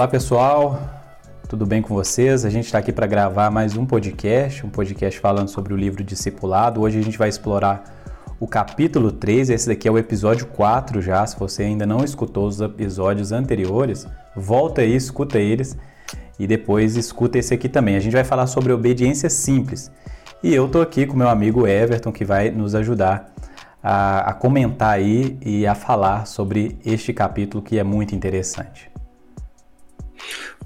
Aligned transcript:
Olá 0.00 0.08
pessoal, 0.08 0.80
tudo 1.46 1.66
bem 1.66 1.82
com 1.82 1.94
vocês? 1.94 2.46
A 2.46 2.48
gente 2.48 2.64
está 2.64 2.78
aqui 2.78 2.90
para 2.90 3.06
gravar 3.06 3.50
mais 3.50 3.76
um 3.76 3.84
podcast, 3.84 4.64
um 4.64 4.70
podcast 4.70 5.20
falando 5.20 5.48
sobre 5.48 5.74
o 5.74 5.76
livro 5.76 6.02
Discipulado. 6.02 6.80
Hoje 6.80 6.98
a 6.98 7.02
gente 7.02 7.18
vai 7.18 7.28
explorar 7.28 7.84
o 8.40 8.46
capítulo 8.46 9.12
3, 9.12 9.50
esse 9.50 9.68
daqui 9.68 9.86
é 9.86 9.90
o 9.90 9.98
episódio 9.98 10.46
4 10.46 11.02
já. 11.02 11.26
Se 11.26 11.38
você 11.38 11.64
ainda 11.64 11.84
não 11.84 12.02
escutou 12.02 12.46
os 12.46 12.62
episódios 12.62 13.30
anteriores, 13.30 14.06
volta 14.34 14.80
aí, 14.80 14.96
escuta 14.96 15.38
eles 15.38 15.76
e 16.38 16.46
depois 16.46 16.96
escuta 16.96 17.36
esse 17.36 17.52
aqui 17.52 17.68
também. 17.68 17.94
A 17.94 18.00
gente 18.00 18.14
vai 18.14 18.24
falar 18.24 18.46
sobre 18.46 18.72
obediência 18.72 19.28
simples. 19.28 19.92
E 20.42 20.54
eu 20.54 20.66
tô 20.66 20.80
aqui 20.80 21.04
com 21.04 21.14
meu 21.14 21.28
amigo 21.28 21.66
Everton 21.66 22.10
que 22.10 22.24
vai 22.24 22.50
nos 22.50 22.74
ajudar 22.74 23.34
a, 23.82 24.30
a 24.30 24.32
comentar 24.32 24.94
aí 24.94 25.38
e 25.44 25.66
a 25.66 25.74
falar 25.74 26.26
sobre 26.26 26.78
este 26.86 27.12
capítulo 27.12 27.62
que 27.62 27.78
é 27.78 27.84
muito 27.84 28.14
interessante. 28.14 28.90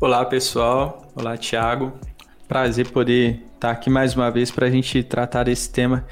Olá, 0.00 0.24
pessoal. 0.24 1.10
Olá, 1.14 1.36
Thiago. 1.36 1.92
Prazer 2.46 2.90
poder 2.90 3.42
estar 3.54 3.70
aqui 3.70 3.88
mais 3.88 4.14
uma 4.14 4.30
vez 4.30 4.50
para 4.50 4.66
a 4.66 4.70
gente 4.70 5.02
tratar 5.02 5.44
desse 5.44 5.70
tema 5.70 6.04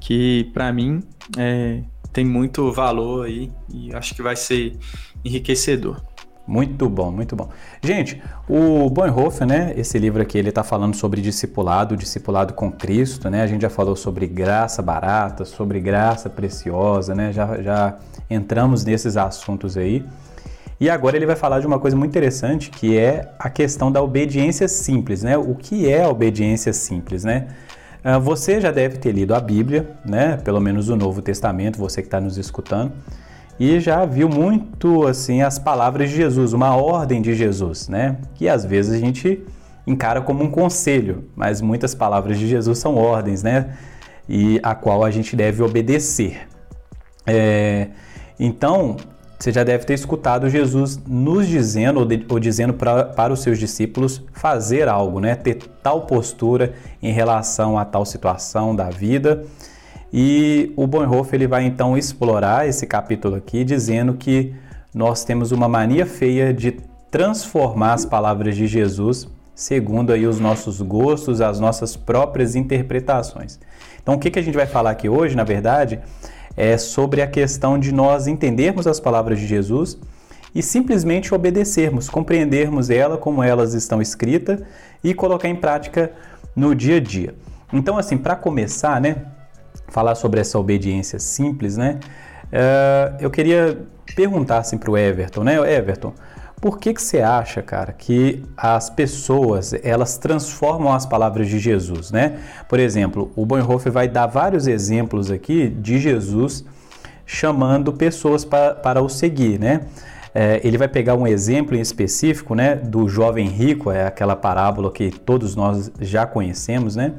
que, 0.00 0.50
para 0.54 0.72
mim, 0.72 1.02
é, 1.36 1.82
tem 2.12 2.24
muito 2.24 2.72
valor 2.72 3.26
aí 3.26 3.50
e 3.72 3.94
acho 3.94 4.14
que 4.14 4.22
vai 4.22 4.36
ser 4.36 4.78
enriquecedor. 5.24 6.00
Muito 6.46 6.88
bom, 6.90 7.10
muito 7.10 7.34
bom. 7.34 7.48
Gente, 7.82 8.22
o 8.46 8.90
Bonhoeffer, 8.90 9.46
né, 9.46 9.72
esse 9.76 9.98
livro 9.98 10.20
aqui, 10.20 10.36
ele 10.36 10.50
está 10.50 10.62
falando 10.62 10.94
sobre 10.94 11.22
discipulado, 11.22 11.96
discipulado 11.96 12.52
com 12.52 12.70
Cristo, 12.70 13.30
né? 13.30 13.42
A 13.42 13.46
gente 13.46 13.62
já 13.62 13.70
falou 13.70 13.96
sobre 13.96 14.26
graça 14.26 14.82
barata, 14.82 15.46
sobre 15.46 15.80
graça 15.80 16.28
preciosa, 16.28 17.14
né? 17.14 17.32
Já, 17.32 17.62
já 17.62 17.98
entramos 18.28 18.84
nesses 18.84 19.16
assuntos 19.16 19.76
aí. 19.78 20.04
E 20.80 20.90
agora 20.90 21.16
ele 21.16 21.26
vai 21.26 21.36
falar 21.36 21.60
de 21.60 21.66
uma 21.66 21.78
coisa 21.78 21.96
muito 21.96 22.10
interessante, 22.10 22.70
que 22.70 22.98
é 22.98 23.32
a 23.38 23.48
questão 23.48 23.92
da 23.92 24.02
obediência 24.02 24.66
simples, 24.66 25.22
né? 25.22 25.38
O 25.38 25.54
que 25.54 25.88
é 25.88 26.02
a 26.02 26.08
obediência 26.08 26.72
simples, 26.72 27.24
né? 27.24 27.48
Ah, 28.02 28.18
você 28.18 28.60
já 28.60 28.70
deve 28.70 28.98
ter 28.98 29.12
lido 29.12 29.34
a 29.34 29.40
Bíblia, 29.40 29.88
né? 30.04 30.36
Pelo 30.36 30.60
menos 30.60 30.88
o 30.88 30.96
Novo 30.96 31.22
Testamento, 31.22 31.78
você 31.78 32.02
que 32.02 32.08
está 32.08 32.20
nos 32.20 32.36
escutando, 32.36 32.92
e 33.58 33.78
já 33.78 34.04
viu 34.04 34.28
muito 34.28 35.06
assim 35.06 35.42
as 35.42 35.58
palavras 35.58 36.10
de 36.10 36.16
Jesus, 36.16 36.52
uma 36.52 36.76
ordem 36.76 37.22
de 37.22 37.34
Jesus, 37.34 37.88
né? 37.88 38.18
Que 38.34 38.48
às 38.48 38.64
vezes 38.64 38.92
a 38.92 38.98
gente 38.98 39.42
encara 39.86 40.20
como 40.20 40.42
um 40.42 40.50
conselho, 40.50 41.30
mas 41.36 41.60
muitas 41.60 41.94
palavras 41.94 42.38
de 42.38 42.48
Jesus 42.48 42.78
são 42.78 42.96
ordens, 42.96 43.42
né? 43.42 43.76
E 44.28 44.58
a 44.62 44.74
qual 44.74 45.04
a 45.04 45.10
gente 45.10 45.36
deve 45.36 45.62
obedecer. 45.62 46.48
É, 47.26 47.88
então, 48.38 48.96
você 49.38 49.52
já 49.52 49.64
deve 49.64 49.84
ter 49.84 49.94
escutado 49.94 50.48
Jesus 50.48 50.98
nos 51.06 51.46
dizendo 51.46 52.00
ou, 52.00 52.06
de, 52.06 52.24
ou 52.28 52.38
dizendo 52.38 52.72
pra, 52.72 53.04
para 53.04 53.32
os 53.32 53.40
seus 53.40 53.58
discípulos 53.58 54.22
fazer 54.32 54.88
algo, 54.88 55.20
né? 55.20 55.34
Ter 55.34 55.56
tal 55.82 56.02
postura 56.02 56.72
em 57.02 57.12
relação 57.12 57.78
a 57.78 57.84
tal 57.84 58.04
situação 58.04 58.74
da 58.74 58.88
vida. 58.88 59.44
E 60.12 60.72
o 60.76 60.86
Bonhoeffer 60.86 61.34
ele 61.34 61.46
vai 61.46 61.64
então 61.64 61.98
explorar 61.98 62.68
esse 62.68 62.86
capítulo 62.86 63.34
aqui 63.34 63.64
dizendo 63.64 64.14
que 64.14 64.54
nós 64.94 65.24
temos 65.24 65.50
uma 65.50 65.68
mania 65.68 66.06
feia 66.06 66.54
de 66.54 66.78
transformar 67.10 67.94
as 67.94 68.04
palavras 68.04 68.56
de 68.56 68.66
Jesus 68.66 69.28
segundo 69.54 70.12
aí 70.12 70.26
os 70.26 70.40
nossos 70.40 70.80
gostos, 70.80 71.40
as 71.40 71.60
nossas 71.60 71.96
próprias 71.96 72.56
interpretações. 72.56 73.60
Então, 74.02 74.14
o 74.14 74.18
que, 74.18 74.30
que 74.30 74.38
a 74.38 74.42
gente 74.42 74.54
vai 74.54 74.66
falar 74.66 74.90
aqui 74.90 75.08
hoje, 75.08 75.36
na 75.36 75.44
verdade, 75.44 76.00
é 76.56 76.78
sobre 76.78 77.20
a 77.20 77.26
questão 77.26 77.78
de 77.78 77.92
nós 77.92 78.26
entendermos 78.26 78.86
as 78.86 79.00
palavras 79.00 79.38
de 79.38 79.46
Jesus 79.46 79.98
e 80.54 80.62
simplesmente 80.62 81.34
obedecermos, 81.34 82.08
compreendermos 82.08 82.90
ela 82.90 83.18
como 83.18 83.42
elas 83.42 83.74
estão 83.74 84.00
escritas 84.00 84.60
e 85.02 85.12
colocar 85.12 85.48
em 85.48 85.56
prática 85.56 86.12
no 86.54 86.74
dia 86.74 86.96
a 86.96 87.00
dia. 87.00 87.34
Então, 87.72 87.98
assim, 87.98 88.16
para 88.16 88.36
começar, 88.36 89.00
né, 89.00 89.16
falar 89.88 90.14
sobre 90.14 90.40
essa 90.40 90.58
obediência 90.58 91.18
simples, 91.18 91.76
né, 91.76 91.98
uh, 92.52 93.16
eu 93.20 93.30
queria 93.30 93.78
perguntar 94.14 94.58
assim 94.58 94.78
para 94.78 94.90
o 94.90 94.96
Everton, 94.96 95.42
né, 95.42 95.56
Everton, 95.76 96.12
por 96.60 96.78
que, 96.78 96.94
que 96.94 97.02
você 97.02 97.20
acha, 97.20 97.62
cara, 97.62 97.92
que 97.92 98.42
as 98.56 98.88
pessoas 98.88 99.74
elas 99.82 100.16
transformam 100.16 100.92
as 100.92 101.04
palavras 101.04 101.48
de 101.48 101.58
Jesus, 101.58 102.10
né? 102.10 102.38
Por 102.68 102.80
exemplo, 102.80 103.30
o 103.36 103.44
Bonhoeffer 103.44 103.92
vai 103.92 104.08
dar 104.08 104.26
vários 104.26 104.66
exemplos 104.66 105.30
aqui 105.30 105.68
de 105.68 105.98
Jesus 105.98 106.64
chamando 107.26 107.92
pessoas 107.92 108.44
para, 108.44 108.74
para 108.74 109.02
o 109.02 109.08
seguir, 109.08 109.58
né? 109.58 109.82
É, 110.34 110.60
ele 110.64 110.76
vai 110.76 110.88
pegar 110.88 111.14
um 111.14 111.26
exemplo 111.26 111.76
em 111.76 111.80
específico, 111.80 112.56
né, 112.56 112.74
do 112.74 113.08
jovem 113.08 113.46
rico, 113.46 113.92
é 113.92 114.04
aquela 114.04 114.34
parábola 114.34 114.90
que 114.90 115.12
todos 115.12 115.54
nós 115.54 115.92
já 116.00 116.26
conhecemos, 116.26 116.96
né? 116.96 117.12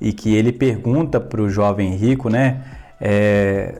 E 0.00 0.10
que 0.12 0.34
ele 0.34 0.52
pergunta 0.52 1.20
para 1.20 1.42
o 1.42 1.50
jovem 1.50 1.94
rico, 1.96 2.30
né, 2.30 2.62
é, 2.98 3.74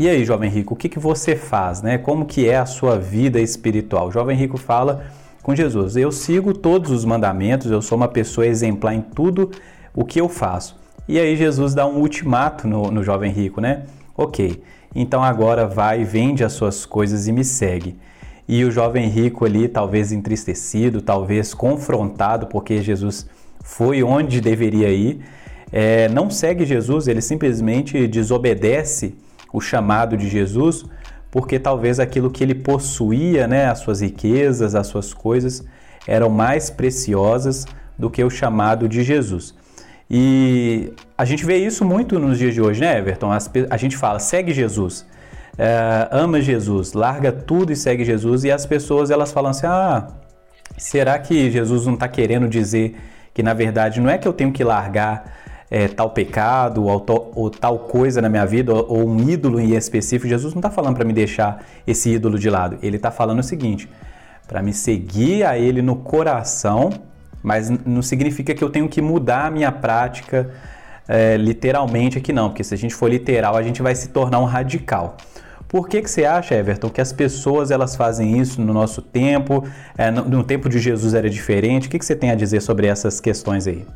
e 0.00 0.08
aí, 0.08 0.24
jovem 0.24 0.48
rico, 0.48 0.72
o 0.72 0.76
que, 0.78 0.88
que 0.88 0.98
você 0.98 1.36
faz, 1.36 1.82
né? 1.82 1.98
Como 1.98 2.24
que 2.24 2.48
é 2.48 2.56
a 2.56 2.64
sua 2.64 2.98
vida 2.98 3.38
espiritual? 3.38 4.08
O 4.08 4.10
jovem 4.10 4.34
rico 4.34 4.56
fala 4.56 5.04
com 5.42 5.54
Jesus: 5.54 5.94
Eu 5.94 6.10
sigo 6.10 6.54
todos 6.54 6.90
os 6.90 7.04
mandamentos, 7.04 7.70
eu 7.70 7.82
sou 7.82 7.98
uma 7.98 8.08
pessoa 8.08 8.46
exemplar 8.46 8.94
em 8.94 9.02
tudo 9.02 9.50
o 9.94 10.02
que 10.02 10.18
eu 10.18 10.26
faço. 10.26 10.74
E 11.06 11.20
aí 11.20 11.36
Jesus 11.36 11.74
dá 11.74 11.86
um 11.86 11.98
ultimato 11.98 12.66
no, 12.66 12.90
no 12.90 13.04
jovem 13.04 13.30
rico, 13.30 13.60
né? 13.60 13.82
Ok, 14.16 14.62
então 14.94 15.22
agora 15.22 15.66
vai, 15.66 16.02
vende 16.02 16.42
as 16.42 16.54
suas 16.54 16.86
coisas 16.86 17.28
e 17.28 17.32
me 17.32 17.44
segue. 17.44 17.94
E 18.48 18.64
o 18.64 18.70
jovem 18.70 19.06
rico 19.06 19.44
ali, 19.44 19.68
talvez 19.68 20.12
entristecido, 20.12 21.02
talvez 21.02 21.52
confrontado, 21.52 22.46
porque 22.46 22.80
Jesus 22.80 23.28
foi 23.62 24.02
onde 24.02 24.40
deveria 24.40 24.88
ir, 24.88 25.20
é, 25.70 26.08
não 26.08 26.30
segue 26.30 26.64
Jesus, 26.64 27.06
ele 27.06 27.20
simplesmente 27.20 28.08
desobedece 28.08 29.14
o 29.52 29.60
chamado 29.60 30.16
de 30.16 30.28
Jesus, 30.28 30.84
porque 31.30 31.58
talvez 31.58 32.00
aquilo 32.00 32.30
que 32.30 32.42
ele 32.42 32.54
possuía, 32.54 33.46
né, 33.46 33.66
as 33.66 33.78
suas 33.80 34.00
riquezas, 34.00 34.74
as 34.74 34.86
suas 34.86 35.14
coisas, 35.14 35.64
eram 36.06 36.28
mais 36.28 36.70
preciosas 36.70 37.66
do 37.98 38.10
que 38.10 38.22
o 38.22 38.30
chamado 38.30 38.88
de 38.88 39.02
Jesus. 39.02 39.54
E 40.10 40.92
a 41.16 41.24
gente 41.24 41.44
vê 41.44 41.56
isso 41.58 41.84
muito 41.84 42.18
nos 42.18 42.38
dias 42.38 42.52
de 42.52 42.60
hoje, 42.60 42.80
né, 42.80 42.98
Everton? 42.98 43.30
As, 43.30 43.48
a 43.70 43.76
gente 43.76 43.96
fala, 43.96 44.18
segue 44.18 44.52
Jesus, 44.52 45.06
é, 45.56 46.08
ama 46.10 46.40
Jesus, 46.40 46.94
larga 46.94 47.30
tudo 47.30 47.70
e 47.70 47.76
segue 47.76 48.04
Jesus, 48.04 48.44
e 48.44 48.50
as 48.50 48.66
pessoas 48.66 49.10
elas 49.10 49.30
falam 49.30 49.50
assim: 49.50 49.66
ah, 49.66 50.08
será 50.76 51.18
que 51.18 51.50
Jesus 51.50 51.86
não 51.86 51.94
está 51.94 52.08
querendo 52.08 52.48
dizer 52.48 52.96
que 53.32 53.42
na 53.42 53.54
verdade 53.54 54.00
não 54.00 54.10
é 54.10 54.18
que 54.18 54.26
eu 54.26 54.32
tenho 54.32 54.52
que 54.52 54.64
largar 54.64 55.38
é, 55.70 55.86
tal 55.86 56.10
pecado 56.10 56.84
ou, 56.84 57.32
ou, 57.34 57.50
tal 57.50 57.78
coisa 57.78 58.20
na 58.20 58.28
minha 58.28 58.44
vida, 58.44 58.74
ou, 58.74 58.86
ou 58.88 59.08
um 59.08 59.28
ídolo 59.28 59.60
em 59.60 59.74
específico, 59.74 60.28
Jesus 60.28 60.52
não 60.52 60.58
está 60.58 60.70
falando 60.70 60.96
para 60.96 61.04
me 61.04 61.12
deixar 61.12 61.64
esse 61.86 62.10
ídolo 62.10 62.38
de 62.38 62.50
lado. 62.50 62.78
Ele 62.82 62.96
está 62.96 63.10
falando 63.10 63.38
o 63.38 63.42
seguinte: 63.42 63.88
para 64.48 64.62
me 64.62 64.72
seguir 64.72 65.44
a 65.44 65.56
Ele 65.56 65.80
no 65.80 65.96
coração, 65.96 66.90
mas 67.42 67.70
não 67.70 68.02
significa 68.02 68.54
que 68.54 68.64
eu 68.64 68.70
tenho 68.70 68.88
que 68.88 69.00
mudar 69.00 69.46
a 69.46 69.50
minha 69.50 69.70
prática 69.70 70.50
é, 71.08 71.36
literalmente 71.36 72.18
aqui, 72.18 72.32
não, 72.32 72.48
porque 72.48 72.62
se 72.62 72.74
a 72.74 72.76
gente 72.76 72.94
for 72.94 73.10
literal, 73.10 73.56
a 73.56 73.62
gente 73.62 73.82
vai 73.82 73.94
se 73.94 74.08
tornar 74.08 74.38
um 74.38 74.44
radical. 74.44 75.16
Por 75.66 75.88
que, 75.88 76.02
que 76.02 76.10
você 76.10 76.24
acha, 76.24 76.54
Everton, 76.54 76.90
que 76.90 77.00
as 77.00 77.12
pessoas 77.12 77.70
elas 77.70 77.94
fazem 77.94 78.40
isso 78.40 78.60
no 78.60 78.72
nosso 78.72 79.00
tempo? 79.00 79.64
É, 79.96 80.10
no, 80.10 80.24
no, 80.24 80.42
tempo 80.42 80.68
de 80.68 80.80
Jesus 80.80 81.14
era 81.14 81.30
diferente? 81.30 81.86
O 81.86 81.90
que, 81.90 81.98
que 81.98 82.04
você 82.04 82.16
tem 82.16 82.30
a 82.30 82.34
dizer 82.34 82.60
sobre 82.60 82.88
essas 82.88 83.20
questões 83.20 83.68
aí? 83.68 83.86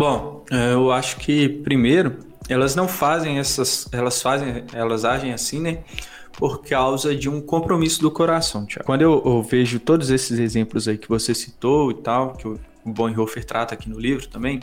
Bom, 0.00 0.46
é, 0.50 0.72
eu 0.72 0.90
acho 0.90 1.18
que 1.18 1.46
primeiro 1.46 2.20
elas 2.48 2.74
não 2.74 2.88
fazem 2.88 3.38
essas, 3.38 3.86
elas 3.92 4.22
fazem, 4.22 4.64
elas 4.72 5.04
agem 5.04 5.30
assim, 5.30 5.60
né? 5.60 5.84
Por 6.32 6.62
causa 6.62 7.14
de 7.14 7.28
um 7.28 7.38
compromisso 7.38 8.00
do 8.00 8.10
coração, 8.10 8.64
Tiago. 8.64 8.86
Quando 8.86 9.02
eu, 9.02 9.22
eu, 9.22 9.42
vejo 9.42 9.78
todos 9.78 10.08
esses 10.08 10.38
exemplos 10.38 10.88
aí 10.88 10.96
que 10.96 11.06
você 11.06 11.34
citou 11.34 11.90
e 11.90 11.94
tal, 11.96 12.32
que 12.32 12.48
o 12.48 12.58
Bonhoeffer 12.82 13.44
trata 13.44 13.74
aqui 13.74 13.90
no 13.90 14.00
livro 14.00 14.26
também, 14.26 14.60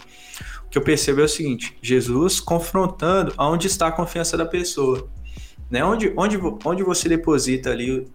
o 0.65 0.69
que 0.71 0.77
eu 0.79 0.81
percebo 0.81 1.21
é 1.21 1.25
o 1.25 1.29
seguinte: 1.29 1.77
Jesus 1.83 2.39
confrontando 2.39 3.31
aonde 3.37 3.67
está 3.67 3.89
a 3.89 3.91
confiança 3.91 4.35
da 4.35 4.45
pessoa, 4.47 5.07
né? 5.69 5.85
Onde, 5.85 6.11
onde, 6.17 6.39
onde 6.65 6.81
você 6.81 7.07
deposita 7.07 7.69
ali 7.69 8.07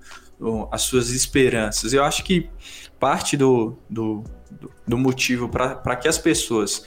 as 0.72 0.82
suas 0.82 1.10
esperanças. 1.10 1.92
Eu 1.92 2.02
acho 2.02 2.24
que 2.24 2.50
parte 2.98 3.36
do, 3.36 3.78
do, 3.88 4.24
do 4.86 4.98
motivo 4.98 5.48
para 5.48 5.96
que 5.96 6.08
as 6.08 6.18
pessoas 6.18 6.84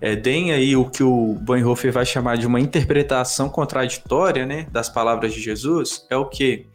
é, 0.00 0.14
deem 0.14 0.52
aí 0.52 0.76
o 0.76 0.88
que 0.88 1.02
o 1.02 1.34
Bonhoeffer 1.34 1.92
vai 1.92 2.06
chamar 2.06 2.36
de 2.36 2.46
uma 2.46 2.60
interpretação 2.60 3.48
contraditória 3.48 4.46
né, 4.46 4.66
das 4.70 4.88
palavras 4.88 5.32
de 5.32 5.40
Jesus 5.40 6.06
é 6.08 6.16
o 6.16 6.26
que? 6.26 6.66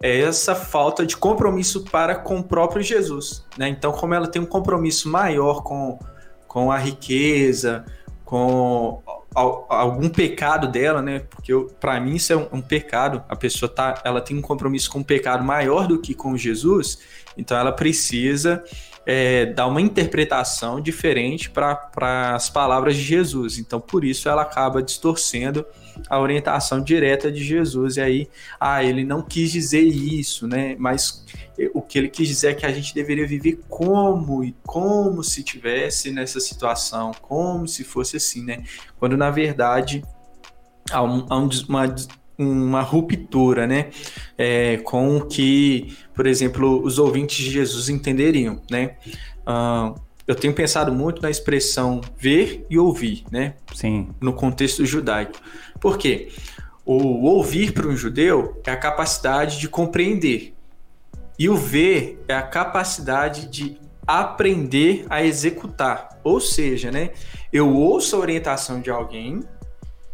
É 0.00 0.20
essa 0.20 0.54
falta 0.54 1.06
de 1.06 1.16
compromisso 1.16 1.84
para 1.84 2.16
com 2.16 2.38
o 2.38 2.42
próprio 2.42 2.82
Jesus. 2.82 3.44
Né? 3.56 3.68
Então, 3.68 3.92
como 3.92 4.14
ela 4.14 4.26
tem 4.26 4.42
um 4.42 4.46
compromisso 4.46 5.08
maior 5.08 5.62
com, 5.62 5.98
com 6.48 6.72
a 6.72 6.78
riqueza, 6.78 7.84
com 8.24 9.00
algum 9.34 10.08
pecado 10.08 10.68
dela, 10.68 11.00
né? 11.00 11.20
Porque 11.30 11.52
para 11.80 12.00
mim 12.00 12.16
isso 12.16 12.32
é 12.32 12.36
um, 12.36 12.48
um, 12.52 12.60
pecado. 12.60 13.22
A 13.28 13.36
pessoa 13.36 13.68
tá, 13.68 14.00
ela 14.04 14.20
tem 14.20 14.36
um 14.36 14.42
compromisso 14.42 14.90
com 14.90 14.98
um 14.98 15.04
pecado 15.04 15.44
maior 15.44 15.86
do 15.86 16.00
que 16.00 16.14
com 16.14 16.36
Jesus, 16.36 16.98
então 17.36 17.56
ela 17.56 17.72
precisa 17.72 18.62
é, 19.04 19.46
dar 19.46 19.66
uma 19.66 19.80
interpretação 19.80 20.80
diferente 20.80 21.50
para 21.50 22.34
as 22.34 22.48
palavras 22.48 22.96
de 22.96 23.02
Jesus. 23.02 23.58
Então, 23.58 23.80
por 23.80 24.04
isso 24.04 24.28
ela 24.28 24.42
acaba 24.42 24.82
distorcendo 24.82 25.64
a 26.08 26.18
orientação 26.18 26.82
direta 26.82 27.30
de 27.30 27.42
Jesus. 27.42 27.96
E 27.96 28.00
aí, 28.00 28.28
ah, 28.58 28.82
ele 28.82 29.04
não 29.04 29.22
quis 29.22 29.50
dizer 29.50 29.82
isso, 29.82 30.46
né? 30.46 30.76
Mas 30.78 31.24
o 31.74 31.82
que 31.82 31.98
ele 31.98 32.08
quis 32.08 32.28
dizer 32.28 32.48
é 32.48 32.54
que 32.54 32.66
a 32.66 32.72
gente 32.72 32.94
deveria 32.94 33.26
viver 33.26 33.60
como 33.68 34.42
e 34.42 34.54
como 34.64 35.22
se 35.22 35.42
tivesse 35.42 36.10
nessa 36.10 36.40
situação, 36.40 37.12
como 37.20 37.68
se 37.68 37.84
fosse 37.84 38.16
assim, 38.16 38.42
né? 38.42 38.64
Quando 38.98 39.16
na 39.16 39.30
verdade 39.30 40.02
há, 40.90 41.02
um, 41.02 41.26
há 41.28 41.38
um, 41.38 41.48
uma, 41.68 41.94
uma 42.42 42.82
ruptura, 42.82 43.66
né? 43.66 43.90
É, 44.36 44.78
com 44.78 45.16
o 45.16 45.26
que, 45.26 45.96
por 46.14 46.26
exemplo, 46.26 46.82
os 46.82 46.98
ouvintes 46.98 47.36
de 47.36 47.50
Jesus 47.50 47.88
entenderiam, 47.88 48.60
né? 48.70 48.96
Uh, 49.46 50.00
eu 50.26 50.34
tenho 50.34 50.54
pensado 50.54 50.92
muito 50.92 51.20
na 51.20 51.30
expressão 51.30 52.00
ver 52.18 52.64
e 52.70 52.78
ouvir, 52.78 53.24
né? 53.30 53.54
Sim. 53.74 54.10
No 54.20 54.32
contexto 54.32 54.84
judaico. 54.86 55.40
Por 55.80 55.98
quê? 55.98 56.28
O 56.84 57.26
ouvir 57.26 57.72
para 57.72 57.86
um 57.86 57.96
judeu 57.96 58.60
é 58.66 58.70
a 58.70 58.76
capacidade 58.76 59.58
de 59.58 59.68
compreender. 59.68 60.54
E 61.38 61.48
o 61.48 61.56
ver 61.56 62.22
é 62.28 62.34
a 62.34 62.42
capacidade 62.42 63.46
de 63.48 63.78
aprender 64.06 65.06
a 65.08 65.24
executar. 65.24 66.20
Ou 66.22 66.40
seja, 66.40 66.90
né? 66.90 67.10
Eu 67.52 67.74
ouço 67.74 68.16
a 68.16 68.18
orientação 68.18 68.80
de 68.80 68.90
alguém 68.90 69.42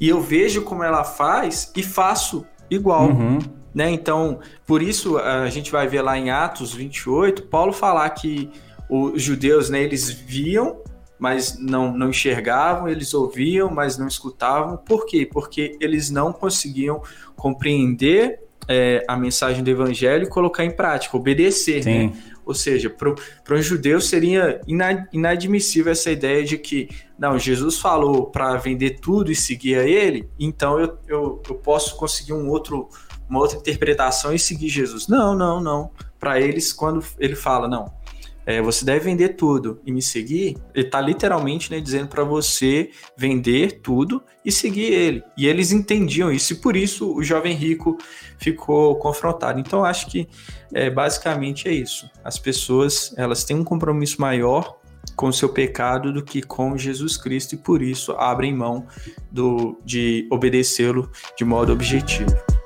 e 0.01 0.09
eu 0.09 0.21
vejo 0.21 0.63
como 0.63 0.83
ela 0.83 1.05
faz 1.05 1.73
e 1.77 1.83
faço 1.83 2.47
igual. 2.71 3.09
Uhum. 3.09 3.39
Né? 3.75 3.91
Então, 3.91 4.41
por 4.67 4.83
isso 4.83 5.19
a 5.19 5.49
gente 5.51 5.71
vai 5.71 5.87
ver 5.87 6.03
lá 6.03 6.19
em 6.19 6.31
Atos 6.31 6.73
28, 6.73 7.45
Paulo 7.45 7.73
falar 7.73 8.09
que 8.11 8.51
os 8.89 9.23
judeus, 9.23 9.69
né, 9.69 9.83
eles 9.83 10.11
viam, 10.11 10.81
mas 11.19 11.59
não, 11.59 11.93
não 11.97 12.11
enxergavam, 12.11 12.89
eles 12.89 13.13
ouviam, 13.13 13.71
mas 13.71 13.99
não 13.99 14.07
escutavam. 14.07 14.77
Por 14.77 15.05
quê? 15.05 15.29
Porque 15.31 15.77
eles 15.81 16.11
não 16.11 16.33
conseguiam 16.33 17.03
compreender 17.37 18.41
é, 18.69 19.05
a 19.09 19.17
mensagem 19.17 19.65
do 19.65 19.71
evangelho 19.71 20.25
e 20.25 20.29
colocar 20.29 20.65
em 20.65 20.71
prática, 20.71 21.17
obedecer. 21.17 21.85
Né? 21.85 22.13
Ou 22.49 22.55
seja, 22.55 22.89
para 22.89 23.55
um 23.55 23.61
judeu 23.61 24.01
seria 24.01 24.63
inadmissível 25.13 25.93
essa 25.93 26.11
ideia 26.11 26.43
de 26.43 26.57
que, 26.57 26.89
não, 27.19 27.39
Jesus 27.39 27.79
falou 27.79 28.31
para 28.31 28.57
vender 28.57 29.01
tudo 29.01 29.31
e 29.31 29.35
seguir 29.35 29.79
a 29.79 29.85
ele, 29.87 30.31
então 30.41 30.81
eu, 30.81 30.99
eu, 31.07 31.43
eu 31.47 31.55
posso 31.57 31.95
conseguir 31.97 32.33
um 32.33 32.49
outro, 32.49 32.89
uma 33.29 33.39
outra 33.39 33.59
interpretação 33.59 34.33
e 34.33 34.39
seguir 34.39 34.71
Jesus. 34.71 35.09
Não, 35.09 35.35
não, 35.35 35.61
não. 35.61 35.91
Para 36.19 36.41
eles, 36.41 36.73
quando 36.73 37.05
ele 37.19 37.37
fala, 37.37 37.69
não, 37.69 37.93
é, 38.49 38.63
você 38.63 38.83
deve 38.83 39.01
vender 39.01 39.37
tudo 39.37 39.79
e 39.85 39.93
me 39.93 40.01
seguir, 40.01 40.57
ele 40.75 40.87
está 40.87 41.03
literalmente 41.03 41.71
né, 41.71 41.83
dizendo 41.83 42.09
para 42.09 42.25
você 42.25 42.89
vender 43.15 43.83
tudo 43.83 44.23
e 44.43 44.51
seguir 44.51 44.91
ele. 44.91 45.23
E 45.37 45.47
eles 45.47 45.71
entendiam 45.71 46.33
isso, 46.33 46.55
e 46.55 46.57
por 46.57 46.75
isso 46.75 47.15
o 47.15 47.23
jovem 47.23 47.55
rico 47.55 47.99
ficou 48.39 48.97
confrontado. 48.97 49.61
Então, 49.61 49.85
acho 49.85 50.07
que 50.07 50.27
é, 50.73 50.89
basicamente 50.89 51.69
é 51.69 51.73
isso. 51.73 52.09
As 52.25 52.39
pessoas 52.39 53.13
elas 53.19 53.45
têm 53.45 53.55
um 53.55 53.65
compromisso 53.65 54.19
maior 54.19 54.79
com 55.15 55.29
o 55.29 55.33
seu 55.33 55.51
pecado 55.51 56.11
do 56.11 56.25
que 56.25 56.41
com 56.41 56.75
Jesus 56.75 57.19
Cristo, 57.19 57.55
e 57.55 57.59
por 57.59 57.83
isso 57.83 58.13
abrem 58.13 58.55
mão 58.55 58.87
do, 59.31 59.79
de 59.85 60.27
obedecê-lo 60.31 61.11
de 61.37 61.45
modo 61.45 61.71
objetivo. 61.71 62.58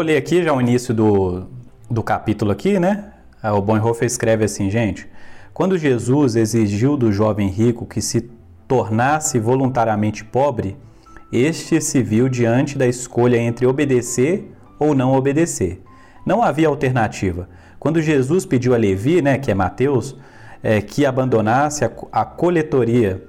Vou 0.00 0.06
ler 0.06 0.16
aqui 0.16 0.42
já 0.42 0.54
o 0.54 0.62
início 0.62 0.94
do, 0.94 1.42
do 1.90 2.02
capítulo 2.02 2.50
aqui, 2.50 2.80
né? 2.80 3.12
Ah, 3.42 3.52
o 3.52 3.60
Bonhoeffer 3.60 4.06
escreve 4.06 4.42
assim, 4.42 4.70
gente. 4.70 5.06
Quando 5.52 5.76
Jesus 5.76 6.36
exigiu 6.36 6.96
do 6.96 7.12
jovem 7.12 7.50
rico 7.50 7.84
que 7.84 8.00
se 8.00 8.30
tornasse 8.66 9.38
voluntariamente 9.38 10.24
pobre, 10.24 10.74
este 11.30 11.82
se 11.82 12.02
viu 12.02 12.30
diante 12.30 12.78
da 12.78 12.86
escolha 12.86 13.36
entre 13.36 13.66
obedecer 13.66 14.50
ou 14.78 14.94
não 14.94 15.12
obedecer. 15.12 15.82
Não 16.24 16.42
havia 16.42 16.68
alternativa. 16.68 17.46
Quando 17.78 18.00
Jesus 18.00 18.46
pediu 18.46 18.72
a 18.72 18.78
Levi, 18.78 19.20
né, 19.20 19.36
que 19.36 19.50
é 19.50 19.54
Mateus, 19.54 20.16
é, 20.62 20.80
que 20.80 21.04
abandonasse 21.04 21.84
a, 21.84 21.92
a 22.10 22.24
coletoria 22.24 23.22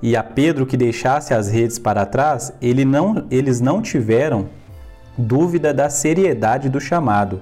e 0.00 0.14
a 0.14 0.22
Pedro 0.22 0.66
que 0.66 0.76
deixasse 0.76 1.34
as 1.34 1.50
redes 1.50 1.80
para 1.80 2.06
trás, 2.06 2.52
ele 2.62 2.84
não, 2.84 3.26
eles 3.28 3.60
não 3.60 3.82
tiveram 3.82 4.61
dúvida 5.16 5.72
da 5.72 5.90
seriedade 5.90 6.68
do 6.68 6.80
chamado. 6.80 7.40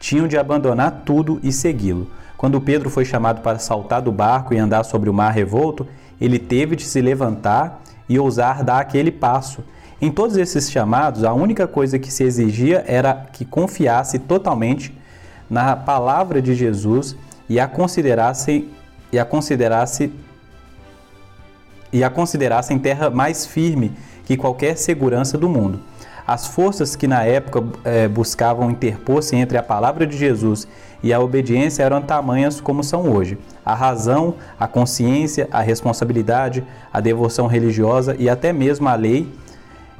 Tinham 0.00 0.26
de 0.26 0.36
abandonar 0.36 1.02
tudo 1.04 1.38
e 1.42 1.52
segui-lo. 1.52 2.10
Quando 2.36 2.60
Pedro 2.60 2.90
foi 2.90 3.04
chamado 3.04 3.40
para 3.40 3.58
saltar 3.58 4.02
do 4.02 4.10
barco 4.10 4.52
e 4.52 4.58
andar 4.58 4.84
sobre 4.84 5.08
o 5.08 5.14
mar 5.14 5.30
revolto, 5.30 5.86
ele 6.20 6.38
teve 6.38 6.74
de 6.74 6.84
se 6.84 7.00
levantar 7.00 7.80
e 8.08 8.18
ousar 8.18 8.64
dar 8.64 8.80
aquele 8.80 9.12
passo. 9.12 9.62
Em 10.00 10.10
todos 10.10 10.36
esses 10.36 10.68
chamados, 10.68 11.22
a 11.22 11.32
única 11.32 11.68
coisa 11.68 11.98
que 11.98 12.12
se 12.12 12.24
exigia 12.24 12.84
era 12.86 13.14
que 13.32 13.44
confiasse 13.44 14.18
totalmente 14.18 14.92
na 15.48 15.76
palavra 15.76 16.42
de 16.42 16.54
Jesus 16.54 17.14
e 17.48 17.60
a 17.60 17.68
considerasse 17.68 18.68
e 19.12 19.18
a 19.18 19.24
considerasse 19.24 20.12
e 21.92 22.02
a 22.02 22.10
considerasse 22.10 22.72
em 22.72 22.78
terra 22.78 23.10
mais 23.10 23.46
firme 23.46 23.92
que 24.24 24.36
qualquer 24.36 24.76
segurança 24.76 25.36
do 25.36 25.48
mundo. 25.48 25.78
As 26.26 26.46
forças 26.46 26.94
que 26.94 27.08
na 27.08 27.24
época 27.24 27.64
é, 27.84 28.06
buscavam 28.08 28.70
interpor-se 28.70 29.34
entre 29.36 29.58
a 29.58 29.62
palavra 29.62 30.06
de 30.06 30.16
Jesus 30.16 30.66
e 31.02 31.12
a 31.12 31.20
obediência 31.20 31.82
eram 31.82 32.00
tamanhas 32.00 32.60
como 32.60 32.84
são 32.84 33.10
hoje. 33.10 33.38
A 33.64 33.74
razão, 33.74 34.36
a 34.58 34.68
consciência, 34.68 35.48
a 35.50 35.60
responsabilidade, 35.60 36.64
a 36.92 37.00
devoção 37.00 37.46
religiosa 37.46 38.16
e 38.18 38.28
até 38.28 38.52
mesmo 38.52 38.88
a 38.88 38.94
lei 38.94 39.32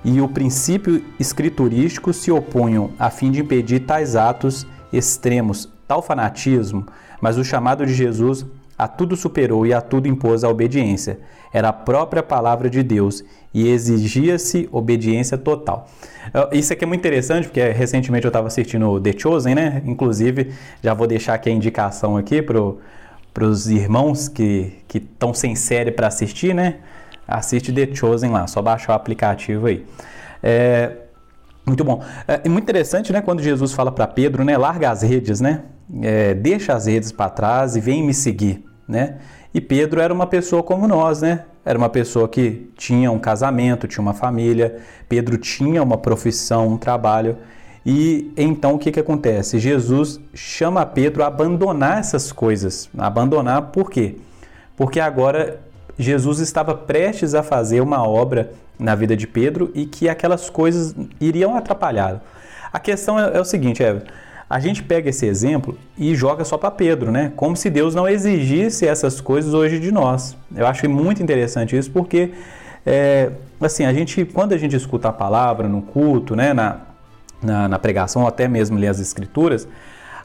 e 0.04 0.20
o 0.20 0.28
princípio 0.28 1.04
escriturístico 1.18 2.12
se 2.12 2.30
opunham 2.30 2.90
a 2.98 3.10
fim 3.10 3.30
de 3.30 3.40
impedir 3.40 3.80
tais 3.80 4.16
atos 4.16 4.66
extremos, 4.92 5.68
tal 5.86 6.02
fanatismo, 6.02 6.86
mas 7.20 7.38
o 7.38 7.44
chamado 7.44 7.86
de 7.86 7.94
Jesus 7.94 8.44
a 8.82 8.88
tudo 8.88 9.16
superou 9.16 9.66
e 9.66 9.72
a 9.72 9.80
tudo 9.80 10.08
impôs 10.08 10.42
a 10.42 10.48
obediência. 10.48 11.20
Era 11.52 11.68
a 11.68 11.72
própria 11.72 12.22
palavra 12.22 12.68
de 12.68 12.82
Deus 12.82 13.22
e 13.52 13.68
exigia-se 13.68 14.68
obediência 14.72 15.36
total. 15.38 15.88
Isso 16.50 16.72
aqui 16.72 16.84
é 16.84 16.86
muito 16.86 17.00
interessante 17.00 17.48
porque 17.48 17.62
recentemente 17.68 18.24
eu 18.24 18.30
estava 18.30 18.46
assistindo 18.46 18.98
The 19.00 19.12
Chosen, 19.16 19.54
né? 19.54 19.82
Inclusive, 19.84 20.52
já 20.82 20.94
vou 20.94 21.06
deixar 21.06 21.34
aqui 21.34 21.50
a 21.50 21.52
indicação 21.52 22.16
aqui 22.16 22.42
para 22.42 23.44
os 23.46 23.68
irmãos 23.68 24.28
que 24.28 24.72
estão 24.92 25.34
sem 25.34 25.54
série 25.54 25.92
para 25.92 26.06
assistir, 26.06 26.54
né? 26.54 26.76
Assiste 27.28 27.72
The 27.72 27.94
Chosen 27.94 28.30
lá, 28.30 28.46
só 28.46 28.60
baixar 28.62 28.94
o 28.94 28.96
aplicativo 28.96 29.66
aí. 29.66 29.86
É, 30.42 30.92
muito 31.64 31.84
bom. 31.84 32.02
É 32.26 32.48
muito 32.48 32.64
interessante, 32.64 33.12
né? 33.12 33.20
Quando 33.20 33.42
Jesus 33.42 33.72
fala 33.72 33.92
para 33.92 34.06
Pedro, 34.06 34.42
né? 34.42 34.56
Larga 34.56 34.90
as 34.90 35.02
redes, 35.02 35.40
né? 35.40 35.62
É, 36.00 36.32
deixa 36.32 36.72
as 36.72 36.86
redes 36.86 37.12
para 37.12 37.28
trás 37.28 37.76
e 37.76 37.80
vem 37.80 38.02
me 38.02 38.14
seguir, 38.14 38.64
né? 38.92 39.16
E 39.52 39.60
Pedro 39.60 40.00
era 40.00 40.12
uma 40.14 40.26
pessoa 40.26 40.62
como 40.62 40.86
nós, 40.86 41.22
né? 41.22 41.44
Era 41.64 41.78
uma 41.78 41.88
pessoa 41.88 42.28
que 42.28 42.70
tinha 42.76 43.10
um 43.10 43.18
casamento, 43.18 43.88
tinha 43.88 44.02
uma 44.02 44.14
família, 44.14 44.78
Pedro 45.08 45.36
tinha 45.36 45.82
uma 45.82 45.98
profissão, 45.98 46.68
um 46.68 46.76
trabalho. 46.76 47.36
E 47.84 48.32
então 48.36 48.74
o 48.74 48.78
que, 48.78 48.92
que 48.92 49.00
acontece? 49.00 49.58
Jesus 49.58 50.20
chama 50.34 50.86
Pedro 50.86 51.24
a 51.24 51.26
abandonar 51.26 51.98
essas 51.98 52.30
coisas. 52.30 52.88
Abandonar 52.96 53.62
por 53.72 53.90
quê? 53.90 54.16
Porque 54.76 55.00
agora 55.00 55.60
Jesus 55.98 56.38
estava 56.38 56.74
prestes 56.74 57.34
a 57.34 57.42
fazer 57.42 57.80
uma 57.80 58.06
obra 58.06 58.52
na 58.78 58.94
vida 58.94 59.16
de 59.16 59.26
Pedro 59.26 59.70
e 59.74 59.86
que 59.86 60.08
aquelas 60.08 60.50
coisas 60.50 60.94
iriam 61.20 61.56
atrapalhá-lo. 61.56 62.20
A 62.72 62.80
questão 62.80 63.18
é, 63.18 63.36
é 63.36 63.40
o 63.40 63.44
seguinte, 63.44 63.82
é, 63.82 64.02
a 64.52 64.60
gente 64.60 64.82
pega 64.82 65.08
esse 65.08 65.24
exemplo 65.24 65.78
e 65.96 66.14
joga 66.14 66.44
só 66.44 66.58
para 66.58 66.70
Pedro, 66.70 67.10
né? 67.10 67.32
Como 67.36 67.56
se 67.56 67.70
Deus 67.70 67.94
não 67.94 68.06
exigisse 68.06 68.86
essas 68.86 69.18
coisas 69.18 69.54
hoje 69.54 69.80
de 69.80 69.90
nós. 69.90 70.36
Eu 70.54 70.66
acho 70.66 70.86
muito 70.90 71.22
interessante 71.22 71.74
isso 71.74 71.90
porque, 71.90 72.32
é, 72.84 73.30
assim, 73.58 73.86
a 73.86 73.94
gente, 73.94 74.26
quando 74.26 74.52
a 74.52 74.58
gente 74.58 74.76
escuta 74.76 75.08
a 75.08 75.12
palavra 75.12 75.66
no 75.66 75.80
culto, 75.80 76.36
né, 76.36 76.52
na, 76.52 76.80
na, 77.42 77.66
na 77.66 77.78
pregação, 77.78 78.22
ou 78.22 78.28
até 78.28 78.46
mesmo 78.46 78.76
ler 78.76 78.88
as 78.88 79.00
escrituras, 79.00 79.66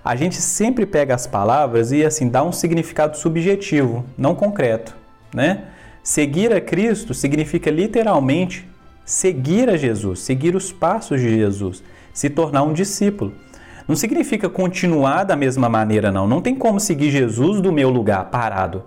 a 0.03 0.13
gente 0.13 0.35
sempre 0.35 0.85
pega 0.85 1.15
as 1.15 1.25
palavras 1.25 1.93
e 1.93 2.03
assim 2.03 2.27
dá 2.27 2.43
um 2.43 2.51
significado 2.51 3.15
subjetivo, 3.15 4.03
não 4.17 4.35
concreto, 4.35 4.93
né? 5.33 5.67
Seguir 6.03 6.51
a 6.51 6.59
Cristo 6.59 7.13
significa 7.13 7.71
literalmente 7.71 8.67
seguir 9.05 9.69
a 9.69 9.77
Jesus, 9.77 10.19
seguir 10.19 10.53
os 10.53 10.73
passos 10.73 11.21
de 11.21 11.29
Jesus, 11.29 11.81
se 12.13 12.29
tornar 12.29 12.63
um 12.63 12.73
discípulo. 12.73 13.31
Não 13.87 13.95
significa 13.95 14.49
continuar 14.49 15.23
da 15.23 15.35
mesma 15.35 15.69
maneira, 15.69 16.11
não. 16.11 16.27
Não 16.27 16.41
tem 16.41 16.55
como 16.55 16.79
seguir 16.79 17.09
Jesus 17.09 17.61
do 17.61 17.71
meu 17.71 17.89
lugar, 17.89 18.25
parado. 18.25 18.83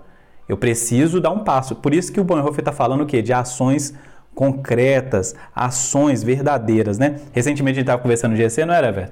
Eu 0.47 0.57
preciso 0.57 1.19
dar 1.19 1.31
um 1.31 1.43
passo. 1.43 1.75
Por 1.75 1.93
isso 1.93 2.11
que 2.11 2.19
o 2.19 2.23
Bonhoeffer 2.23 2.59
está 2.59 2.71
falando 2.71 3.01
o 3.01 3.05
quê? 3.05 3.21
De 3.21 3.33
ações 3.33 3.93
concretas, 4.35 5.35
ações 5.55 6.23
verdadeiras, 6.23 6.97
né? 6.97 7.19
Recentemente 7.31 7.77
a 7.77 7.79
gente 7.79 7.83
estava 7.83 8.01
conversando 8.01 8.31
no 8.31 8.37
GC, 8.37 8.65
não 8.65 8.73
era, 8.73 8.91
velho? 8.91 9.11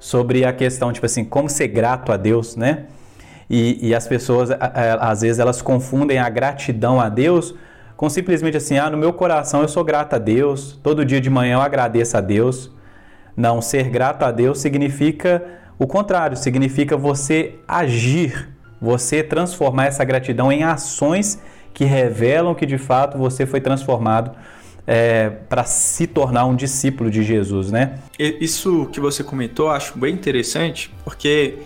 Sobre 0.00 0.44
a 0.44 0.52
questão, 0.52 0.92
tipo 0.92 1.06
assim, 1.06 1.24
como 1.24 1.48
ser 1.48 1.68
grato 1.68 2.12
a 2.12 2.16
Deus, 2.16 2.56
né? 2.56 2.86
E, 3.48 3.88
e 3.88 3.94
as 3.94 4.06
pessoas, 4.06 4.50
às 4.50 5.22
vezes, 5.22 5.38
elas 5.38 5.62
confundem 5.62 6.18
a 6.18 6.28
gratidão 6.28 7.00
a 7.00 7.08
Deus 7.08 7.54
com 7.96 8.08
simplesmente 8.08 8.56
assim: 8.56 8.78
ah, 8.78 8.88
no 8.88 8.96
meu 8.96 9.12
coração 9.12 9.62
eu 9.62 9.68
sou 9.68 9.84
grato 9.84 10.14
a 10.14 10.18
Deus, 10.18 10.78
todo 10.82 11.04
dia 11.04 11.20
de 11.20 11.28
manhã 11.28 11.54
eu 11.54 11.60
agradeço 11.60 12.16
a 12.16 12.20
Deus. 12.20 12.70
Não, 13.38 13.62
ser 13.62 13.88
grato 13.88 14.24
a 14.24 14.32
Deus 14.32 14.58
significa 14.58 15.44
o 15.78 15.86
contrário, 15.86 16.36
significa 16.36 16.96
você 16.96 17.54
agir, 17.68 18.48
você 18.80 19.22
transformar 19.22 19.86
essa 19.86 20.04
gratidão 20.04 20.50
em 20.50 20.64
ações 20.64 21.40
que 21.72 21.84
revelam 21.84 22.52
que 22.52 22.66
de 22.66 22.76
fato 22.76 23.16
você 23.16 23.46
foi 23.46 23.60
transformado 23.60 24.32
é, 24.84 25.30
para 25.48 25.62
se 25.62 26.08
tornar 26.08 26.46
um 26.46 26.56
discípulo 26.56 27.12
de 27.12 27.22
Jesus, 27.22 27.70
né? 27.70 28.00
Isso 28.18 28.86
que 28.86 28.98
você 28.98 29.22
comentou, 29.22 29.70
acho 29.70 29.96
bem 29.96 30.14
interessante, 30.14 30.92
porque 31.04 31.58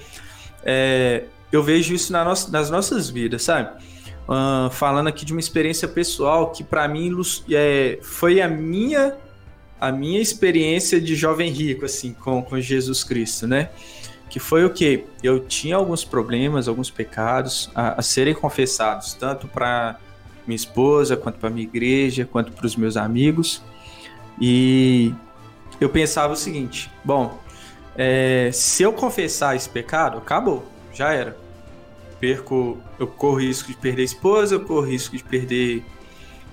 é, 0.63 1.25
eu 1.51 1.63
vejo 1.63 1.95
isso 1.95 2.13
na 2.13 2.23
nossa, 2.23 2.51
nas 2.51 2.69
nossas 2.69 3.09
vidas, 3.09 3.45
sabe? 3.45 3.71
Uh, 4.29 4.69
falando 4.69 5.09
aqui 5.09 5.25
de 5.25 5.33
uma 5.33 5.41
experiência 5.41 5.89
pessoal 5.89 6.51
que 6.51 6.63
para 6.63 6.87
mim 6.87 7.11
é, 7.51 7.99
foi 8.03 8.43
a 8.43 8.47
minha 8.47 9.17
a 9.83 9.91
minha 9.91 10.21
experiência 10.21 11.01
de 11.01 11.17
jovem 11.17 11.51
rico 11.51 11.85
assim 11.85 12.13
com, 12.13 12.41
com 12.41 12.61
Jesus 12.61 13.03
Cristo, 13.03 13.49
né? 13.49 13.69
Que 14.31 14.39
foi 14.39 14.65
o 14.65 14.71
que 14.71 15.07
eu 15.25 15.41
tinha 15.41 15.75
alguns 15.75 16.05
problemas, 16.05 16.69
alguns 16.69 16.89
pecados 16.89 17.69
a, 17.75 17.99
a 17.99 18.03
serem 18.03 18.33
confessados, 18.33 19.13
tanto 19.15 19.49
para 19.49 19.99
minha 20.47 20.55
esposa, 20.55 21.17
quanto 21.17 21.41
para 21.41 21.51
minha 21.51 21.65
igreja, 21.65 22.25
quanto 22.31 22.53
para 22.53 22.65
os 22.65 22.77
meus 22.77 22.97
amigos. 22.97 23.61
E 24.41 25.13
eu 25.81 25.89
pensava 25.89 26.33
o 26.33 26.37
seguinte: 26.37 26.89
bom, 27.05 27.41
é, 27.97 28.51
se 28.53 28.85
eu 28.85 28.93
confessar 28.93 29.57
esse 29.57 29.69
pecado, 29.69 30.19
acabou, 30.19 30.65
já 30.95 31.13
era 31.13 31.37
perco, 32.21 32.79
eu 33.01 33.09
corro 33.09 33.41
risco 33.41 33.73
de 33.73 33.77
perder 33.77 34.05
esposa, 34.05 34.55
eu 34.55 34.61
corro 34.61 34.83
risco 34.83 35.17
de 35.17 35.25
perder 35.25 35.85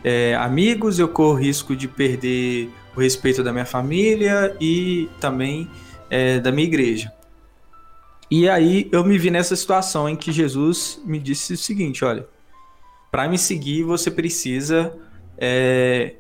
é, 0.04 0.34
amigos, 0.34 0.98
eu 0.98 1.08
corro 1.08 1.36
risco 1.36 1.76
de 1.76 1.88
perder 1.88 2.72
o 3.00 3.02
respeito 3.02 3.42
da 3.42 3.54
minha 3.54 3.66
família 3.66 4.56
e 4.60 5.10
também 5.20 5.70
é, 6.10 6.40
da 6.40 6.52
minha 6.52 6.68
igreja. 6.68 7.12
E 8.30 8.48
aí 8.48 8.88
eu 8.92 9.04
me 9.04 9.18
vi 9.18 9.32
nessa 9.32 9.56
situação 9.56 10.08
em 10.08 10.16
que 10.16 10.32
Jesus 10.32 11.02
me 11.06 11.18
disse 11.18 11.54
o 11.54 11.58
seguinte: 11.58 12.04
olha, 12.04 12.28
para 13.10 13.28
me 13.28 13.38
seguir 13.38 13.84
você 13.84 14.12
precisa 14.12 14.94
é, 15.38 16.16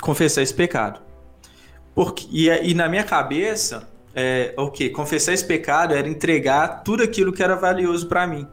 confessar 0.00 0.42
esse 0.42 0.54
pecado. 0.54 1.00
Porque, 1.94 2.26
e, 2.30 2.48
e 2.48 2.74
na 2.74 2.88
minha 2.88 3.04
cabeça 3.04 3.86
é, 4.14 4.54
o 4.56 4.70
que? 4.70 4.88
Confessar 4.88 5.34
esse 5.34 5.46
pecado 5.46 5.94
era 5.94 6.08
entregar 6.08 6.82
tudo 6.82 7.02
aquilo 7.02 7.32
que 7.32 7.42
era 7.42 7.54
valioso 7.54 8.08
para 8.08 8.26
mim. 8.26 8.48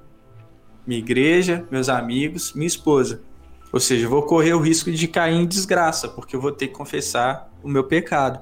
Minha 0.85 0.99
igreja, 0.99 1.65
meus 1.71 1.87
amigos, 1.87 2.53
minha 2.53 2.67
esposa. 2.67 3.21
Ou 3.71 3.79
seja, 3.79 4.05
eu 4.05 4.09
vou 4.09 4.23
correr 4.23 4.53
o 4.53 4.59
risco 4.59 4.91
de 4.91 5.07
cair 5.07 5.35
em 5.35 5.45
desgraça, 5.45 6.07
porque 6.07 6.35
eu 6.35 6.41
vou 6.41 6.51
ter 6.51 6.67
que 6.67 6.73
confessar 6.73 7.51
o 7.63 7.69
meu 7.69 7.83
pecado. 7.83 8.39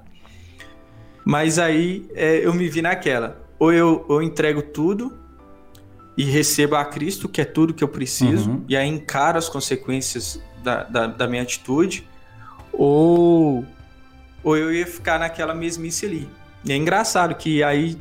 Mas 1.25 1.59
aí 1.59 2.09
é, 2.15 2.45
eu 2.45 2.53
me 2.53 2.69
vi 2.69 2.81
naquela. 2.81 3.41
Ou 3.59 3.73
eu, 3.73 4.05
eu 4.09 4.21
entrego 4.21 4.61
tudo 4.61 5.11
e 6.15 6.23
recebo 6.23 6.75
a 6.75 6.85
Cristo, 6.85 7.27
que 7.27 7.41
é 7.41 7.45
tudo 7.45 7.73
que 7.73 7.83
eu 7.83 7.87
preciso, 7.87 8.49
uhum. 8.49 8.63
e 8.67 8.75
aí 8.75 8.87
encaro 8.87 9.37
as 9.37 9.49
consequências 9.49 10.41
da, 10.63 10.83
da, 10.83 11.07
da 11.07 11.27
minha 11.27 11.43
atitude, 11.43 12.07
ou, 12.73 13.63
ou 14.43 14.57
eu 14.57 14.73
ia 14.73 14.87
ficar 14.87 15.19
naquela 15.19 15.53
mesmice 15.53 16.05
ali. 16.05 16.29
E 16.65 16.71
é 16.71 16.75
engraçado 16.75 17.35
que 17.35 17.61
aí 17.61 17.97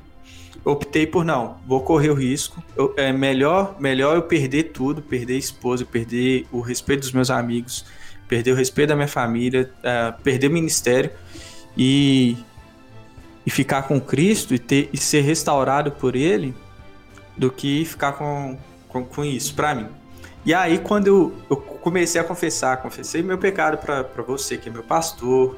optei 0.65 1.07
por 1.07 1.25
não, 1.25 1.59
vou 1.67 1.81
correr 1.81 2.11
o 2.11 2.15
risco. 2.15 2.63
Eu, 2.77 2.95
é 2.97 3.13
melhor, 3.13 3.77
melhor 3.81 4.17
eu 4.17 4.23
perder 4.23 4.65
tudo, 4.65 5.03
perder 5.03 5.35
a 5.35 5.39
esposa, 5.39 5.85
perder 5.85 6.47
o 6.51 6.61
respeito 6.61 7.01
dos 7.01 7.13
meus 7.13 7.31
amigos, 7.31 7.85
perder 8.29 8.53
o 8.53 8.55
respeito 8.55 8.89
da 8.89 8.97
minha 8.97 9.09
família, 9.09 9.71
uh, 9.79 10.23
perder 10.23 10.49
o 10.49 10.53
ministério 10.53 11.11
e, 11.77 12.37
e 13.45 13.51
ficar 13.51 13.83
com 13.83 14.01
Cristo 14.01 14.55
e, 14.55 14.59
ter, 14.59 14.89
e 14.93 14.97
ser 14.97 15.21
restaurado 15.21 15.93
por 15.93 16.17
Ele, 16.17 16.55
do 17.37 17.51
que 17.51 17.85
ficar 17.85 18.13
com, 18.13 18.59
com, 18.89 19.05
com 19.05 19.25
isso 19.25 19.55
para 19.55 19.75
mim. 19.75 19.89
E 20.45 20.55
aí, 20.55 20.79
quando 20.79 21.09
eu, 21.09 21.35
eu, 21.51 21.57
comecei 21.57 22.21
a 22.21 22.25
confessar, 22.25 22.77
confessei 22.77 23.21
meu 23.21 23.37
pecado 23.37 23.79
para 23.79 24.23
você, 24.23 24.57
que 24.57 24.69
é 24.69 24.73
meu 24.73 24.85
pastor, 24.85 25.57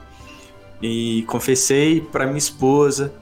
e 0.81 1.25
confessei 1.27 2.01
para 2.01 2.25
minha 2.25 2.39
esposa. 2.39 3.13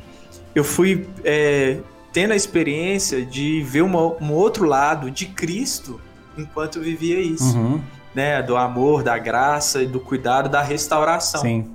Eu 0.56 0.64
fui 0.64 1.06
é, 1.22 1.76
tendo 2.14 2.32
a 2.32 2.36
experiência 2.36 3.26
de 3.26 3.60
ver 3.62 3.82
uma, 3.82 4.00
um 4.22 4.32
outro 4.32 4.64
lado 4.64 5.10
de 5.10 5.26
Cristo 5.26 6.00
enquanto 6.34 6.76
eu 6.76 6.82
vivia 6.82 7.20
isso, 7.20 7.54
uhum. 7.54 7.78
né? 8.14 8.42
Do 8.42 8.56
amor, 8.56 9.02
da 9.02 9.18
graça 9.18 9.82
e 9.82 9.86
do 9.86 10.00
cuidado, 10.00 10.48
da 10.48 10.62
restauração. 10.62 11.42
Sim. 11.42 11.70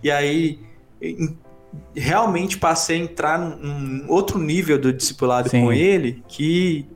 E 0.00 0.12
aí 0.12 0.60
realmente 1.92 2.56
passei 2.56 3.00
a 3.00 3.02
entrar 3.02 3.36
num, 3.36 4.04
outro 4.08 4.38
nível 4.38 4.78
do 4.78 4.92
discipulado 4.92 5.48
Sim. 5.48 5.62
com 5.62 5.72
ele 5.72 6.22
que 6.28 6.86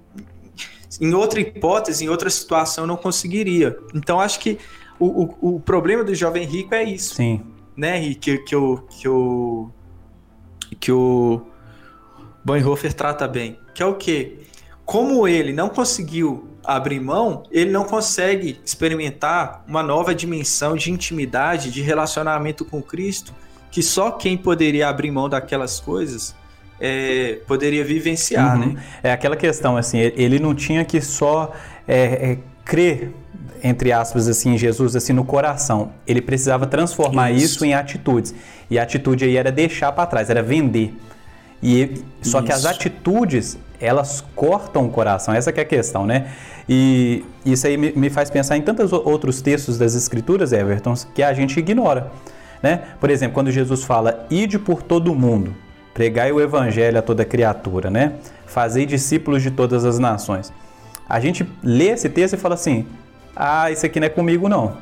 em 1.01 1.13
outra 1.15 1.41
hipótese, 1.41 2.05
em 2.05 2.09
outra 2.09 2.31
situação, 2.31 2.85
eu 2.85 2.89
não 2.89 2.97
conseguiria. 2.97 3.77
Então 3.93 4.21
acho 4.21 4.39
que 4.39 4.57
o, 5.01 5.25
o, 5.25 5.57
o 5.57 5.61
problema 5.61 6.05
do 6.05 6.15
jovem 6.15 6.45
rico 6.45 6.77
é 6.77 6.85
isso. 6.85 7.17
Sim 7.17 7.43
né, 7.79 8.13
que, 8.15 8.39
que, 8.39 8.57
o, 8.57 8.79
que, 8.79 9.09
o, 9.09 9.71
que 10.81 10.93
o 10.93 11.47
Bonhoeffer 12.45 12.93
trata 12.93 13.27
bem, 13.27 13.59
que 13.75 13.83
é 13.83 13.87
o 13.87 13.95
que? 13.95 14.47
Como 14.85 15.29
ele 15.29 15.53
não 15.53 15.69
conseguiu 15.69 16.49
abrir 16.65 17.01
mão, 17.01 17.45
ele 17.51 17.71
não 17.71 17.85
consegue 17.85 18.61
experimentar 18.65 19.65
uma 19.67 19.83
nova 19.83 20.15
dimensão 20.15 20.77
de 20.77 20.91
intimidade, 20.91 21.71
de 21.71 21.83
relacionamento 21.83 22.65
com 22.65 22.83
Cristo, 22.83 23.35
que 23.71 23.83
só 23.83 24.11
quem 24.11 24.37
poderia 24.37 24.89
abrir 24.89 25.11
mão 25.11 25.29
daquelas 25.29 25.81
coisas 25.81 26.35
é, 26.81 27.41
poderia 27.47 27.85
vivenciar, 27.85 28.59
uhum. 28.59 28.75
né? 28.75 28.85
É 29.03 29.13
aquela 29.13 29.37
questão, 29.37 29.77
assim, 29.77 29.99
ele 29.99 30.39
não 30.39 30.55
tinha 30.55 30.85
que 30.85 31.01
só 31.01 31.53
é, 31.87 32.33
é, 32.33 32.39
crer 32.69 33.11
entre 33.63 33.91
aspas, 33.93 34.29
assim, 34.29 34.57
Jesus, 34.57 34.95
assim, 34.95 35.13
no 35.13 35.25
coração. 35.25 35.91
Ele 36.07 36.23
precisava 36.23 36.67
transformar 36.67 37.33
isso, 37.33 37.57
isso 37.57 37.65
em 37.65 37.75
atitudes. 37.75 38.35
E 38.71 38.79
a 38.79 38.83
atitude 38.83 39.25
aí 39.25 39.37
era 39.37 39.51
deixar 39.51 39.91
para 39.91 40.07
trás, 40.07 40.31
era 40.31 40.43
vender. 40.43 40.95
E 41.63 42.03
só 42.23 42.39
isso. 42.39 42.47
que 42.47 42.53
as 42.53 42.65
atitudes, 42.65 43.59
elas 43.81 44.25
cortam 44.37 44.87
o 44.87 44.91
coração. 44.91 45.35
Essa 45.35 45.51
é 45.51 45.61
a 45.61 45.65
questão, 45.65 46.07
né? 46.07 46.29
E 46.69 47.25
isso 47.45 47.67
aí 47.67 47.77
me, 47.77 48.11
faz 48.11 48.31
pensar 48.31 48.57
em 48.57 48.63
tantos 48.63 48.93
outros 48.93 49.41
textos 49.41 49.79
das 49.79 49.95
escrituras, 49.95 50.53
Everton, 50.53 50.95
que 51.15 51.23
a 51.23 51.33
gente 51.33 51.59
ignora, 51.59 52.13
né? 52.63 52.83
Por 53.01 53.11
exemplo, 53.11 53.35
quando 53.35 53.51
Jesus 53.51 53.83
fala: 53.83 54.27
"Ide 54.31 54.59
por 54.59 54.83
todo 54.83 55.11
o 55.11 55.17
mundo, 55.17 55.55
pregai 55.95 56.31
o 56.31 56.41
evangelho 56.41 56.99
a 56.99 57.03
toda 57.03 57.25
criatura", 57.25 57.91
né? 57.91 58.13
Fazei 58.47 58.85
discípulos 58.85 59.43
de 59.43 59.51
todas 59.51 59.85
as 59.85 59.99
nações. 59.99 60.53
A 61.09 61.21
gente 61.21 61.49
lê 61.63 61.89
esse 61.89 62.09
texto 62.09 62.35
e 62.35 62.37
fala 62.37 62.55
assim: 62.55 62.87
ah, 63.35 63.71
isso 63.71 63.87
aqui 63.87 63.99
não 63.99 64.07
é 64.07 64.11
comigo 64.11 64.49
não. 64.49 64.77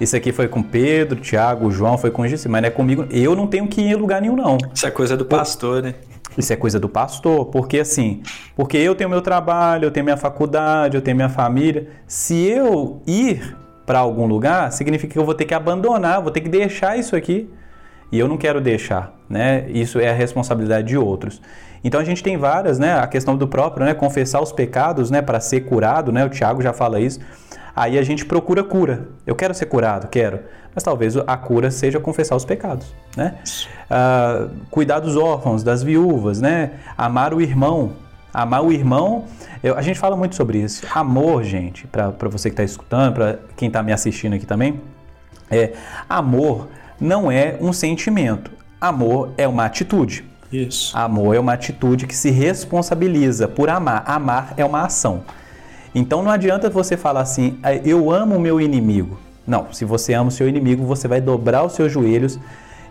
Isso 0.00 0.16
aqui 0.16 0.32
foi 0.32 0.48
com 0.48 0.62
Pedro, 0.62 1.20
Tiago, 1.20 1.70
João, 1.70 1.96
foi 1.96 2.10
com 2.10 2.26
Jesus, 2.26 2.46
mas 2.46 2.60
não 2.60 2.66
é 2.66 2.70
comigo. 2.70 3.06
Eu 3.10 3.36
não 3.36 3.46
tenho 3.46 3.66
que 3.68 3.80
ir 3.80 3.92
em 3.92 3.94
lugar 3.94 4.20
nenhum, 4.20 4.34
não. 4.34 4.58
Isso 4.74 4.86
é 4.86 4.90
coisa 4.90 5.16
do 5.16 5.24
pastor, 5.24 5.82
né? 5.82 5.94
Isso 6.36 6.52
é 6.52 6.56
coisa 6.56 6.80
do 6.80 6.88
pastor, 6.88 7.46
porque 7.46 7.78
assim, 7.78 8.20
porque 8.56 8.76
eu 8.76 8.94
tenho 8.96 9.08
meu 9.08 9.22
trabalho, 9.22 9.86
eu 9.86 9.90
tenho 9.92 10.02
minha 10.02 10.16
faculdade, 10.16 10.96
eu 10.96 11.00
tenho 11.00 11.16
minha 11.16 11.28
família. 11.28 11.88
Se 12.08 12.34
eu 12.34 13.00
ir 13.06 13.56
para 13.86 14.00
algum 14.00 14.26
lugar, 14.26 14.72
significa 14.72 15.12
que 15.12 15.18
eu 15.18 15.24
vou 15.24 15.34
ter 15.34 15.44
que 15.44 15.54
abandonar, 15.54 16.20
vou 16.20 16.32
ter 16.32 16.40
que 16.40 16.48
deixar 16.48 16.98
isso 16.98 17.14
aqui. 17.14 17.48
E 18.14 18.18
eu 18.20 18.28
não 18.28 18.36
quero 18.36 18.60
deixar, 18.60 19.12
né? 19.28 19.68
Isso 19.68 19.98
é 19.98 20.08
a 20.08 20.12
responsabilidade 20.12 20.86
de 20.86 20.96
outros. 20.96 21.42
Então 21.82 22.00
a 22.00 22.04
gente 22.04 22.22
tem 22.22 22.36
várias, 22.36 22.78
né? 22.78 22.96
A 22.96 23.08
questão 23.08 23.36
do 23.36 23.48
próprio, 23.48 23.84
né? 23.84 23.92
Confessar 23.92 24.40
os 24.40 24.52
pecados, 24.52 25.10
né? 25.10 25.20
Para 25.20 25.40
ser 25.40 25.62
curado, 25.62 26.12
né? 26.12 26.24
O 26.24 26.28
Tiago 26.28 26.62
já 26.62 26.72
fala 26.72 27.00
isso. 27.00 27.18
Aí 27.74 27.98
a 27.98 28.02
gente 28.04 28.24
procura 28.24 28.62
cura. 28.62 29.08
Eu 29.26 29.34
quero 29.34 29.52
ser 29.52 29.66
curado, 29.66 30.06
quero. 30.06 30.38
Mas 30.72 30.84
talvez 30.84 31.16
a 31.16 31.36
cura 31.36 31.72
seja 31.72 31.98
confessar 31.98 32.36
os 32.36 32.44
pecados, 32.44 32.94
né? 33.16 33.34
Uh, 33.90 34.48
cuidar 34.70 35.00
dos 35.00 35.16
órfãos, 35.16 35.64
das 35.64 35.82
viúvas, 35.82 36.40
né? 36.40 36.74
Amar 36.96 37.34
o 37.34 37.40
irmão. 37.40 37.94
Amar 38.32 38.64
o 38.64 38.72
irmão, 38.72 39.24
eu, 39.60 39.76
a 39.76 39.82
gente 39.82 39.98
fala 39.98 40.16
muito 40.16 40.36
sobre 40.36 40.58
isso. 40.58 40.86
Amor, 40.94 41.42
gente, 41.42 41.86
para 41.88 42.28
você 42.28 42.48
que 42.48 42.54
está 42.54 42.62
escutando, 42.62 43.14
para 43.14 43.38
quem 43.56 43.66
está 43.66 43.82
me 43.82 43.92
assistindo 43.92 44.34
aqui 44.34 44.46
também, 44.46 44.80
é 45.50 45.72
amor 46.08 46.68
não 47.00 47.30
é 47.30 47.56
um 47.60 47.72
sentimento. 47.72 48.50
Amor 48.80 49.32
é 49.36 49.46
uma 49.48 49.64
atitude. 49.64 50.24
Isso. 50.52 50.96
Amor 50.96 51.34
é 51.34 51.40
uma 51.40 51.52
atitude 51.52 52.06
que 52.06 52.14
se 52.14 52.30
responsabiliza 52.30 53.48
por 53.48 53.68
amar. 53.68 54.04
Amar 54.06 54.54
é 54.56 54.64
uma 54.64 54.84
ação. 54.84 55.22
Então 55.94 56.22
não 56.22 56.30
adianta 56.30 56.68
você 56.68 56.96
falar 56.96 57.20
assim, 57.20 57.58
ah, 57.62 57.74
eu 57.74 58.10
amo 58.10 58.36
o 58.36 58.40
meu 58.40 58.60
inimigo. 58.60 59.18
Não, 59.46 59.72
se 59.72 59.84
você 59.84 60.14
ama 60.14 60.28
o 60.28 60.32
seu 60.32 60.48
inimigo, 60.48 60.84
você 60.84 61.06
vai 61.06 61.20
dobrar 61.20 61.64
os 61.64 61.72
seus 61.72 61.92
joelhos 61.92 62.38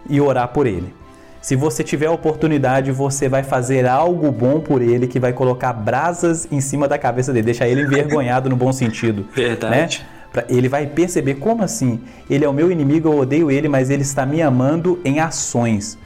e 0.10 0.22
orar 0.22 0.50
por 0.50 0.68
ele. 0.68 0.94
Se 1.42 1.58
você 1.58 1.84
tiver 1.84 2.06
a 2.06 2.12
oportunidade, 2.12 2.92
você 2.92 3.28
vai 3.28 3.44
fazer 3.44 3.86
algo 3.86 4.32
bom 4.32 4.62
por 4.62 4.82
ele 4.82 5.08
que 5.08 5.20
vai 5.20 5.34
colocar 5.34 5.74
brasas 5.74 6.48
em 6.50 6.62
cima 6.62 6.88
da 6.88 6.98
cabeça 6.98 7.34
dele, 7.34 7.46
deixar 7.46 7.68
ele 7.68 7.82
envergonhado 7.82 8.50
no 8.50 8.56
bom 8.56 8.72
sentido. 8.72 9.28
Verdade. 9.36 10.00
Né? 10.00 10.06
Ele 10.50 10.68
vai 10.68 10.88
perceber 10.88 11.36
como 11.36 11.64
assim? 11.64 12.02
Ele 12.30 12.44
é 12.44 12.50
o 12.50 12.54
meu 12.54 12.72
inimigo, 12.72 13.10
eu 13.10 13.20
odeio 13.20 13.52
ele, 13.52 13.68
mas 13.68 13.90
ele 13.90 14.02
está 14.02 14.26
me 14.26 14.42
amando 14.42 15.00
em 15.06 15.20
ações. 15.20 15.98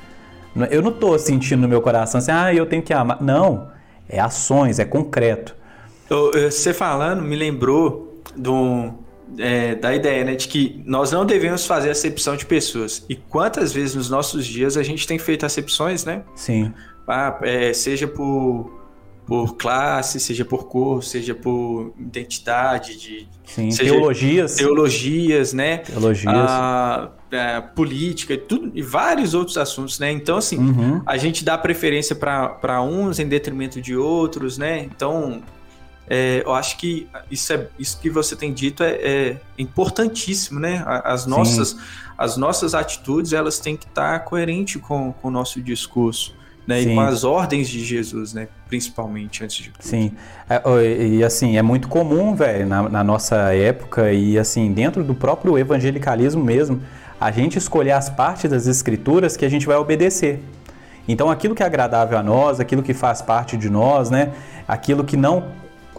Eu 0.72 0.82
não 0.82 0.90
estou 0.90 1.18
sentindo 1.20 1.62
no 1.62 1.68
meu 1.68 1.82
coração 1.82 2.20
assim, 2.20 2.32
ah, 2.32 2.54
eu 2.54 2.66
tenho 2.66 2.82
que 2.82 2.94
amar. 2.94 3.22
Não, 3.22 3.70
é 4.10 4.20
ações, 4.20 4.80
é 4.80 4.86
concreto. 4.86 5.56
Você 6.34 6.74
falando 6.74 7.22
me 7.22 7.36
lembrou 7.36 8.22
do, 8.36 8.94
é, 9.38 9.76
da 9.76 9.94
ideia 9.94 10.24
né, 10.24 10.36
de 10.36 10.48
que 10.48 10.82
nós 10.86 11.12
não 11.12 11.26
devemos 11.26 11.66
fazer 11.66 11.90
acepção 11.90 12.36
de 12.36 12.46
pessoas. 12.46 13.06
E 13.10 13.16
quantas 13.16 13.74
vezes 13.74 13.96
nos 13.96 14.10
nossos 14.10 14.46
dias 14.46 14.78
a 14.78 14.84
gente 14.84 15.06
tem 15.06 15.20
feito 15.20 15.46
acepções, 15.46 16.06
né? 16.06 16.24
Sim. 16.36 16.74
Ah, 17.08 17.38
é, 17.42 17.74
seja 17.74 18.08
por, 18.08 18.72
por 19.28 19.58
classe, 19.58 20.22
seja 20.22 20.46
por 20.46 20.68
cor, 20.68 21.04
seja 21.04 21.36
por 21.36 21.94
identidade, 22.00 22.98
de, 22.98 23.28
Sim, 23.44 23.68
teologias. 23.68 24.56
Teologias, 24.56 25.52
né? 25.52 25.80
Teologias. 25.80 26.34
Ah, 26.34 27.10
é, 27.30 27.60
política 27.60 28.34
e, 28.34 28.38
tudo, 28.38 28.72
e 28.74 28.82
vários 28.82 29.34
outros 29.34 29.58
assuntos, 29.58 30.00
né? 30.00 30.10
Então, 30.12 30.38
assim, 30.38 30.58
uhum. 30.58 31.02
a 31.06 31.18
gente 31.18 31.44
dá 31.44 31.58
preferência 31.58 32.16
para 32.16 32.82
uns 32.82 33.20
em 33.20 33.28
detrimento 33.28 33.82
de 33.82 33.98
outros, 33.98 34.58
né? 34.58 34.80
Então, 34.80 35.44
é, 36.10 36.42
eu 36.46 36.54
acho 36.54 36.78
que 36.78 37.06
isso, 37.30 37.52
é, 37.52 37.68
isso 37.78 38.00
que 38.00 38.10
você 38.10 38.34
tem 38.34 38.54
dito 38.54 38.82
é, 38.82 38.92
é 38.94 39.38
importantíssimo, 39.60 40.58
né? 40.58 40.86
As 40.86 41.26
nossas, 41.26 41.76
as 42.18 42.38
nossas 42.38 42.74
atitudes 42.74 43.34
elas 43.34 43.60
têm 43.60 43.76
que 43.76 43.88
estar 43.88 44.20
coerentes 44.20 44.82
com, 44.82 45.12
com 45.12 45.28
o 45.28 45.32
nosso 45.32 45.62
discurso. 45.62 46.37
Né, 46.68 46.82
e 46.82 46.94
com 46.94 47.00
as 47.00 47.24
ordens 47.24 47.70
de 47.70 47.82
Jesus, 47.84 48.34
né? 48.34 48.50
Principalmente 48.68 49.42
antes 49.42 49.56
de 49.56 49.70
tudo. 49.70 49.82
Sim. 49.82 50.12
É, 50.50 50.62
e 51.08 51.24
assim, 51.24 51.58
é 51.58 51.62
muito 51.62 51.88
comum, 51.88 52.36
velho, 52.36 52.68
na, 52.68 52.90
na, 52.90 53.04
nossa 53.06 53.54
época 53.54 54.12
e 54.12 54.38
assim, 54.38 54.74
dentro 54.74 55.02
do 55.02 55.16
próprio 55.16 55.58
evangelicalismo 55.58 56.44
mesmo, 56.44 56.82
a 57.22 57.32
gente 57.32 57.58
escolher 57.58 57.92
as 57.92 58.10
partes 58.10 58.52
das 58.52 58.68
escrituras 58.68 59.38
que 59.38 59.46
a 59.46 59.50
gente 59.50 59.66
vai 59.66 59.78
obedecer. 59.78 60.44
Então, 61.08 61.32
aquilo 61.32 61.56
que 61.56 61.64
é 61.64 61.66
agradável 61.66 62.18
a 62.18 62.22
nós, 62.22 62.60
aquilo 62.60 62.84
que 62.84 62.94
faz 62.94 63.22
parte 63.22 63.56
de 63.56 63.70
nós, 63.70 64.10
né? 64.10 64.34
Aquilo 64.68 65.06
que 65.06 65.16
não 65.16 65.46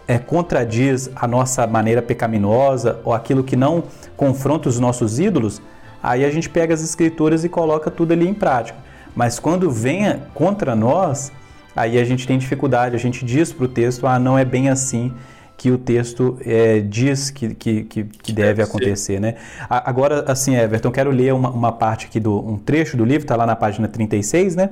é, 0.07 0.19
contradiz 0.19 1.09
a 1.15 1.27
nossa 1.27 1.65
maneira 1.65 1.99
pecaminosa 1.99 2.99
ou 3.03 3.11
aquilo 3.11 3.43
que 3.43 3.55
não 3.55 3.83
confronta 4.15 4.69
os 4.69 4.79
nossos 4.79 5.19
ídolos, 5.19 5.61
aí 6.01 6.23
a 6.23 6.29
gente 6.29 6.47
pega 6.47 6.75
as 6.75 6.83
escrituras 6.83 7.43
e 7.43 7.49
coloca 7.49 7.89
tudo 7.89 8.11
ali 8.11 8.27
em 8.27 8.35
prática. 8.35 8.77
Mas 9.19 9.37
quando 9.37 9.69
vem 9.69 10.17
contra 10.33 10.73
nós, 10.77 11.29
aí 11.75 11.99
a 11.99 12.05
gente 12.05 12.25
tem 12.25 12.37
dificuldade, 12.37 12.95
a 12.95 12.97
gente 12.97 13.25
diz 13.25 13.51
para 13.51 13.65
o 13.65 13.67
texto, 13.67 14.07
ah, 14.07 14.17
não 14.17 14.37
é 14.37 14.45
bem 14.45 14.69
assim 14.69 15.11
que 15.57 15.69
o 15.69 15.77
texto 15.77 16.39
é, 16.45 16.79
diz 16.79 17.29
que, 17.29 17.53
que, 17.53 17.83
que, 17.83 18.03
que 18.05 18.31
deve 18.31 18.63
acontecer, 18.63 19.19
né? 19.19 19.35
Agora, 19.69 20.23
assim, 20.25 20.55
Everton, 20.55 20.89
quero 20.89 21.11
ler 21.11 21.33
uma, 21.33 21.49
uma 21.49 21.69
parte 21.73 22.05
aqui, 22.05 22.17
do, 22.17 22.39
um 22.39 22.57
trecho 22.57 22.95
do 22.95 23.03
livro, 23.03 23.25
está 23.25 23.35
lá 23.35 23.45
na 23.45 23.57
página 23.57 23.89
36, 23.89 24.55
né? 24.55 24.69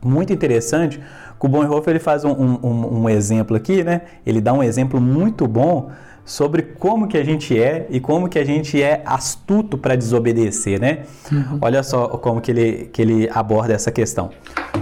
Muito 0.00 0.32
interessante, 0.32 1.00
o 1.40 1.48
Bonhoeffer 1.48 1.90
ele 1.90 1.98
faz 1.98 2.24
um, 2.24 2.30
um, 2.30 3.00
um, 3.00 3.08
exemplo 3.08 3.56
aqui, 3.56 3.82
né? 3.82 4.02
Ele 4.24 4.40
dá 4.40 4.52
um 4.52 4.62
exemplo 4.62 5.00
muito 5.00 5.48
bom 5.48 5.90
sobre 6.24 6.62
como 6.62 7.08
que 7.08 7.18
a 7.18 7.24
gente 7.24 7.58
é 7.58 7.86
e 7.90 7.98
como 7.98 8.28
que 8.28 8.38
a 8.38 8.44
gente 8.44 8.80
é 8.80 9.02
astuto 9.04 9.76
para 9.76 9.96
desobedecer, 9.96 10.80
né? 10.80 11.00
Uhum. 11.30 11.58
Olha 11.60 11.82
só 11.82 12.08
como 12.08 12.40
que 12.40 12.50
ele, 12.50 12.90
que 12.92 13.02
ele 13.02 13.28
aborda 13.32 13.74
essa 13.74 13.90
questão. 13.90 14.30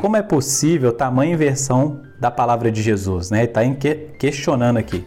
Como 0.00 0.16
é 0.16 0.22
possível 0.22 0.92
tamanha 0.92 1.34
inversão 1.34 2.00
da 2.18 2.30
palavra 2.30 2.70
de 2.70 2.82
Jesus, 2.82 3.30
né? 3.30 3.44
Está 3.44 3.64
que, 3.74 3.94
questionando 4.18 4.76
aqui. 4.76 5.04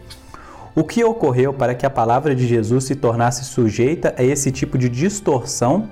O 0.74 0.82
que 0.82 1.04
ocorreu 1.04 1.52
para 1.52 1.74
que 1.74 1.86
a 1.86 1.90
palavra 1.90 2.34
de 2.34 2.48
Jesus 2.48 2.84
se 2.84 2.96
tornasse 2.96 3.44
sujeita 3.44 4.12
a 4.18 4.24
esse 4.24 4.50
tipo 4.50 4.76
de 4.76 4.88
distorção 4.88 5.88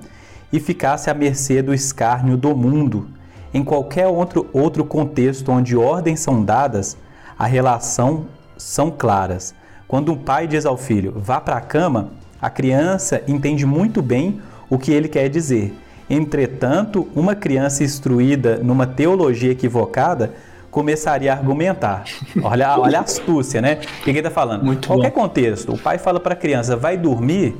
e 0.52 0.59
ficasse 0.59 1.09
à 1.09 1.14
mercê 1.14 1.62
do 1.62 1.72
escárnio 1.72 2.37
do 2.37 2.57
mundo? 2.57 3.07
Em 3.55 3.62
qualquer 3.62 4.09
outro, 4.09 4.48
outro 4.52 4.85
contexto 4.85 5.52
onde 5.52 5.76
ordens 5.76 6.18
são 6.18 6.42
dadas, 6.42 6.96
a 7.38 7.46
relação 7.46 8.26
são 8.57 8.90
claras. 8.90 9.55
Quando 9.92 10.11
um 10.11 10.16
pai 10.16 10.46
diz 10.46 10.64
ao 10.64 10.78
filho, 10.78 11.12
vá 11.14 11.38
para 11.38 11.57
a 11.57 11.61
cama, 11.61 12.12
a 12.40 12.48
criança 12.48 13.22
entende 13.28 13.66
muito 13.66 14.00
bem 14.00 14.40
o 14.70 14.78
que 14.78 14.90
ele 14.90 15.07
quer 15.07 15.28
dizer. 15.28 15.78
Entretanto, 16.09 17.07
uma 17.14 17.35
criança 17.35 17.85
instruída 17.85 18.57
numa 18.62 18.87
teologia 18.87 19.52
equivocada 19.52 20.33
começaria 20.70 21.31
a 21.31 21.37
argumentar. 21.37 22.05
Olha, 22.42 22.78
olha 22.78 23.00
a 23.00 23.02
astúcia, 23.02 23.61
né? 23.61 23.81
O 24.00 24.05
que 24.05 24.09
ele 24.09 24.20
está 24.20 24.31
falando? 24.31 24.64
Muito 24.64 24.88
Qualquer 24.88 25.11
bom. 25.11 25.20
contexto, 25.20 25.74
o 25.74 25.78
pai 25.78 25.98
fala 25.98 26.18
para 26.18 26.33
a 26.33 26.37
criança, 26.37 26.74
vai 26.74 26.96
dormir, 26.96 27.55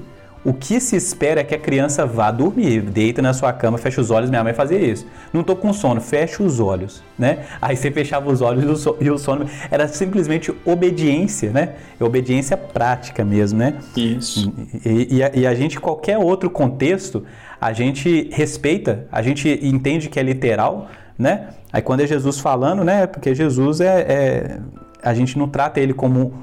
o 0.45 0.53
que 0.53 0.81
se 0.81 0.97
espera 0.97 1.41
é 1.41 1.45
que 1.45 1.55
a 1.55 1.59
criança 1.59 2.05
vá 2.05 2.31
dormir, 2.31 2.81
deita 2.83 3.23
na 3.23 3.33
sua 3.33 3.53
cama, 3.53 3.79
fecha 3.79 4.01
os 4.01 4.11
olhos. 4.11 4.29
Minha 4.29 4.43
mãe 4.43 4.53
fazia 4.53 4.79
isso. 4.79 5.07
Não 5.33 5.43
estou 5.43 5.55
com 5.55 5.73
sono, 5.73 6.01
fecha 6.01 6.43
os 6.43 6.59
olhos, 6.59 7.03
né? 7.17 7.45
Aí 7.61 7.77
você 7.77 7.93
fechava 7.93 8.29
os 8.29 8.41
olhos 8.41 8.85
e 9.01 9.11
o 9.11 9.19
sono 9.19 9.47
era 9.71 9.87
simplesmente 9.87 10.53
obediência, 10.65 11.53
né? 11.53 11.75
É 12.01 12.05
obediência 12.05 12.57
prática 12.57 13.25
mesmo, 13.25 13.61
né? 13.61 13.75
Isso. 13.97 14.53
E, 14.85 15.17
e, 15.17 15.23
a, 15.23 15.31
e 15.33 15.47
a 15.47 15.55
gente, 15.55 15.79
qualquer 15.79 16.19
outro 16.19 16.51
contexto, 16.51 17.25
a 17.61 17.73
gente 17.73 18.29
respeita, 18.33 19.07
a 19.13 19.23
gente 19.23 19.49
entende 19.63 20.09
que 20.09 20.19
é 20.19 20.23
literal, 20.25 20.89
né? 21.17 21.51
Aí 21.73 21.81
quando 21.81 22.01
é 22.01 22.07
Jesus 22.07 22.41
falando, 22.41 22.83
né? 22.83 23.07
Porque 23.07 23.33
Jesus 23.33 23.81
é, 23.81 24.01
é 24.01 24.61
a 25.03 25.15
gente 25.15 25.39
não 25.39 25.49
trata 25.49 25.79
ele 25.79 25.95
como 25.95 26.35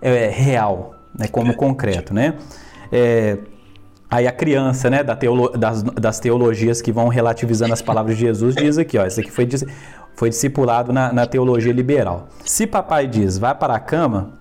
é, 0.00 0.28
real, 0.28 0.94
né? 1.12 1.26
Como 1.26 1.50
é. 1.50 1.54
concreto, 1.54 2.14
né? 2.14 2.34
É, 2.92 3.38
aí 4.10 4.26
a 4.26 4.32
criança, 4.32 4.88
né, 4.88 5.02
da 5.02 5.14
teolo, 5.14 5.48
das, 5.50 5.82
das, 5.82 6.18
teologias 6.18 6.80
que 6.80 6.90
vão 6.90 7.08
relativizando 7.08 7.72
as 7.72 7.82
palavras 7.82 8.16
de 8.16 8.22
Jesus, 8.22 8.54
diz 8.54 8.78
aqui, 8.78 8.98
ó, 8.98 9.06
isso 9.06 9.20
aqui 9.20 9.30
foi, 9.30 9.48
foi 10.14 10.30
discipulado 10.30 10.92
na, 10.92 11.12
na 11.12 11.26
teologia 11.26 11.72
liberal. 11.72 12.28
Se 12.44 12.66
papai 12.66 13.06
diz, 13.06 13.38
vai 13.38 13.54
para 13.54 13.74
a 13.74 13.80
cama, 13.80 14.38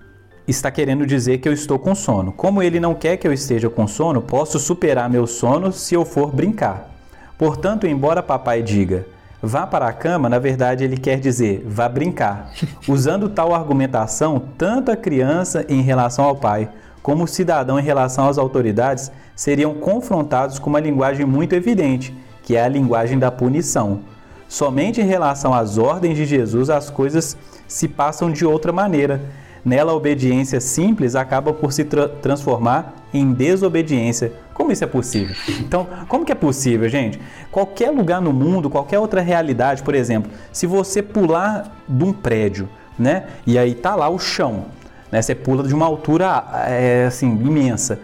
está 0.48 0.72
querendo 0.72 1.06
dizer 1.06 1.40
que 1.40 1.50
eu 1.50 1.54
estou 1.54 1.78
com 1.78 1.94
sono. 1.94 2.32
Como 2.32 2.64
ele 2.64 2.80
não 2.80 2.96
quer 2.96 3.18
que 3.18 3.28
eu 3.28 3.34
esteja 3.34 3.70
com 3.70 3.86
sono, 3.86 4.22
posso 4.22 4.58
superar 4.60 5.10
meu 5.10 5.28
sono 5.28 5.72
se 5.72 5.94
eu 5.94 6.06
for 6.06 6.34
brincar. 6.34 6.90
Portanto, 7.38 7.86
embora 7.86 8.24
papai 8.24 8.64
diga, 8.64 9.06
vá 9.42 9.68
para 9.68 9.88
a 9.88 9.94
cama, 9.94 10.30
na 10.30 10.40
verdade 10.40 10.84
ele 10.84 10.98
quer 10.98 11.20
dizer, 11.20 11.64
vá 11.68 11.88
brincar. 11.88 12.52
Usando 12.88 13.30
tal 13.30 13.54
argumentação, 13.54 14.42
tanto 14.58 14.90
a 14.90 14.96
criança 14.96 15.66
em 15.68 15.82
relação 15.82 16.26
ao 16.26 16.36
pai, 16.36 16.70
como 17.08 17.26
cidadão 17.26 17.80
em 17.80 17.84
relação 17.84 18.28
às 18.28 18.38
autoridades 18.38 19.10
seriam 19.34 19.74
confrontados 19.76 20.60
com 20.60 20.70
uma 20.70 20.82
linguagem 20.82 21.26
muito 21.26 21.56
evidente, 21.56 22.14
que 22.44 22.54
é 22.54 22.62
a 22.62 22.68
linguagem 22.68 23.18
da 23.18 23.32
punição. 23.32 24.02
Somente 24.50 25.00
em 25.00 25.06
relação 25.06 25.54
às 25.54 25.78
ordens 25.78 26.18
de 26.18 26.26
Jesus 26.26 26.70
as 26.70 26.90
coisas 26.90 27.38
se 27.66 27.88
passam 27.88 28.30
de 28.30 28.46
outra 28.46 28.74
maneira. 28.74 29.22
Nela, 29.64 29.94
a 29.94 29.96
obediência 29.96 30.60
simples 30.60 31.16
acaba 31.16 31.54
por 31.54 31.72
se 31.72 31.86
tra 31.86 32.10
transformar 32.10 32.94
em 33.14 33.32
desobediência. 33.32 34.34
Como 34.54 34.74
isso 34.74 34.84
é 34.84 34.88
possível? 34.88 35.34
Então, 35.62 35.88
como 36.10 36.26
que 36.26 36.32
é 36.34 36.36
possível, 36.36 36.90
gente? 36.90 37.22
Qualquer 37.50 37.90
lugar 37.90 38.20
no 38.20 38.34
mundo, 38.34 38.70
qualquer 38.70 39.00
outra 39.00 39.22
realidade, 39.22 39.82
por 39.82 39.96
exemplo, 39.96 40.30
se 40.52 40.68
você 40.68 41.02
pular 41.02 41.74
de 41.88 42.04
um 42.04 42.12
prédio, 42.12 42.68
né? 43.00 43.28
E 43.46 43.58
aí 43.58 43.74
tá 43.74 43.96
lá 43.96 44.10
o 44.10 44.20
chão, 44.20 44.66
né? 45.12 45.22
Você 45.22 45.36
pula 45.36 45.64
de 45.68 45.74
uma 45.74 45.86
altura 45.86 46.44
é, 46.68 47.06
assim 47.08 47.30
imensa. 47.30 48.00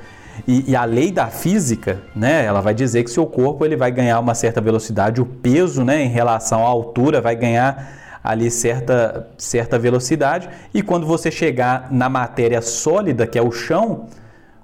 E, 0.48 0.72
e, 0.72 0.76
a 0.76 0.84
lei 0.84 1.12
da 1.12 1.28
física, 1.28 2.02
né, 2.16 2.44
ela 2.44 2.60
vai 2.60 2.74
dizer 2.74 3.04
que 3.04 3.12
seu 3.12 3.26
corpo 3.26 3.64
ele 3.64 3.76
vai 3.76 3.92
ganhar 3.92 4.20
uma 4.20 4.34
certa 4.34 4.60
velocidade, 4.60 5.22
o 5.22 5.26
peso, 5.26 5.84
né, 5.84 6.04
em 6.04 6.10
relação 6.10 6.66
à 6.66 6.70
altura 6.70 7.22
vai 7.22 7.36
ganhar 7.36 8.20
ali 8.24 8.50
certa, 8.50 9.28
certa 9.38 9.78
velocidade. 9.78 10.50
E 10.74 10.82
quando 10.82 11.06
você 11.06 11.30
chegar 11.30 11.92
na 11.92 12.10
matéria 12.10 12.62
sólida, 12.62 13.28
que 13.28 13.38
é 13.38 13.42
o 13.42 13.52
chão, 13.52 14.08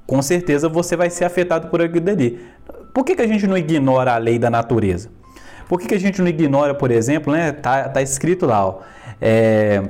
com 0.08 0.22
certeza 0.22 0.68
você 0.68 0.96
vai 0.96 1.10
ser 1.10 1.26
afetado 1.26 1.68
por 1.68 1.82
aquilo 1.82 2.06
dali. 2.06 2.40
Por 2.94 3.06
que, 3.06 3.16
que 3.16 3.22
a 3.22 3.28
gente 3.28 3.46
não 3.46 3.58
ignora 3.58 4.14
a 4.14 4.18
lei 4.18 4.40
da 4.40 4.50
natureza? 4.50 5.10
Por 5.68 5.80
que, 5.80 5.88
que 5.88 5.94
a 5.94 6.00
gente 6.00 6.20
não 6.20 6.28
ignora, 6.28 6.74
por 6.74 6.90
exemplo, 6.90 7.32
né? 7.32 7.52
Tá, 7.52 7.88
tá 7.90 8.02
escrito 8.02 8.48
lá, 8.48 8.66
ó, 8.66 8.80
é, 9.22 9.84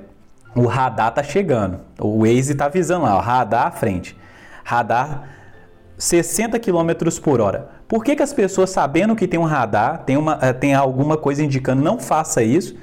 o 0.60 0.68
radar 0.68 1.14
tá 1.14 1.24
chegando, 1.24 1.80
o 2.00 2.20
Waze 2.20 2.54
tá 2.56 2.66
avisando 2.66 3.06
lá, 3.06 3.18
ó, 3.18 3.20
radar 3.20 3.68
à 3.68 3.72
frente. 3.72 4.18
Radar 4.64 5.24
60 5.98 6.60
km 6.60 6.92
por 7.24 7.40
hora. 7.40 7.70
Por 7.88 8.04
que, 8.04 8.16
que 8.16 8.24
as 8.24 8.34
pessoas, 8.34 8.70
sabendo 8.70 9.16
que 9.16 9.28
tem 9.28 9.40
um 9.40 9.46
radar, 9.46 10.04
tem, 10.06 10.18
uma, 10.18 10.38
eh, 10.42 10.54
tem 10.54 10.76
alguma 10.76 11.18
coisa 11.18 11.44
indicando 11.44 11.82
não 11.82 11.98
faça 11.98 12.44
isso, 12.44 12.76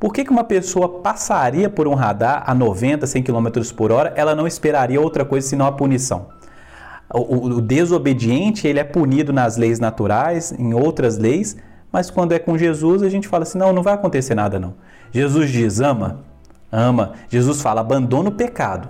por 0.00 0.12
que, 0.12 0.24
que 0.24 0.30
uma 0.30 0.44
pessoa 0.44 1.00
passaria 1.00 1.68
por 1.68 1.86
um 1.86 1.94
radar 1.94 2.44
a 2.46 2.54
90, 2.54 3.06
100 3.06 3.22
km 3.22 3.46
por 3.76 3.92
hora, 3.92 4.12
ela 4.16 4.34
não 4.34 4.46
esperaria 4.46 5.00
outra 5.00 5.24
coisa 5.24 5.46
senão 5.46 5.66
a 5.66 5.72
punição? 5.72 6.28
O, 7.12 7.56
o, 7.56 7.60
desobediente 7.60 8.66
ele 8.66 8.78
é 8.78 8.84
punido 8.84 9.32
nas 9.32 9.56
leis 9.56 9.80
naturais, 9.80 10.52
em 10.52 10.74
outras 10.74 11.18
leis, 11.18 11.56
mas 11.90 12.10
quando 12.10 12.32
é 12.32 12.38
com 12.38 12.56
Jesus 12.56 13.02
a 13.02 13.08
gente 13.08 13.26
fala 13.26 13.42
assim, 13.44 13.58
não, 13.58 13.72
não 13.72 13.82
vai 13.82 13.94
acontecer 13.94 14.34
nada 14.34 14.58
não. 14.58 14.74
Jesus 15.10 15.50
diz, 15.50 15.80
ama, 15.80 16.27
ama. 16.70 17.14
Jesus 17.28 17.60
fala, 17.60 17.80
abandona 17.80 18.28
o 18.28 18.32
pecado. 18.32 18.88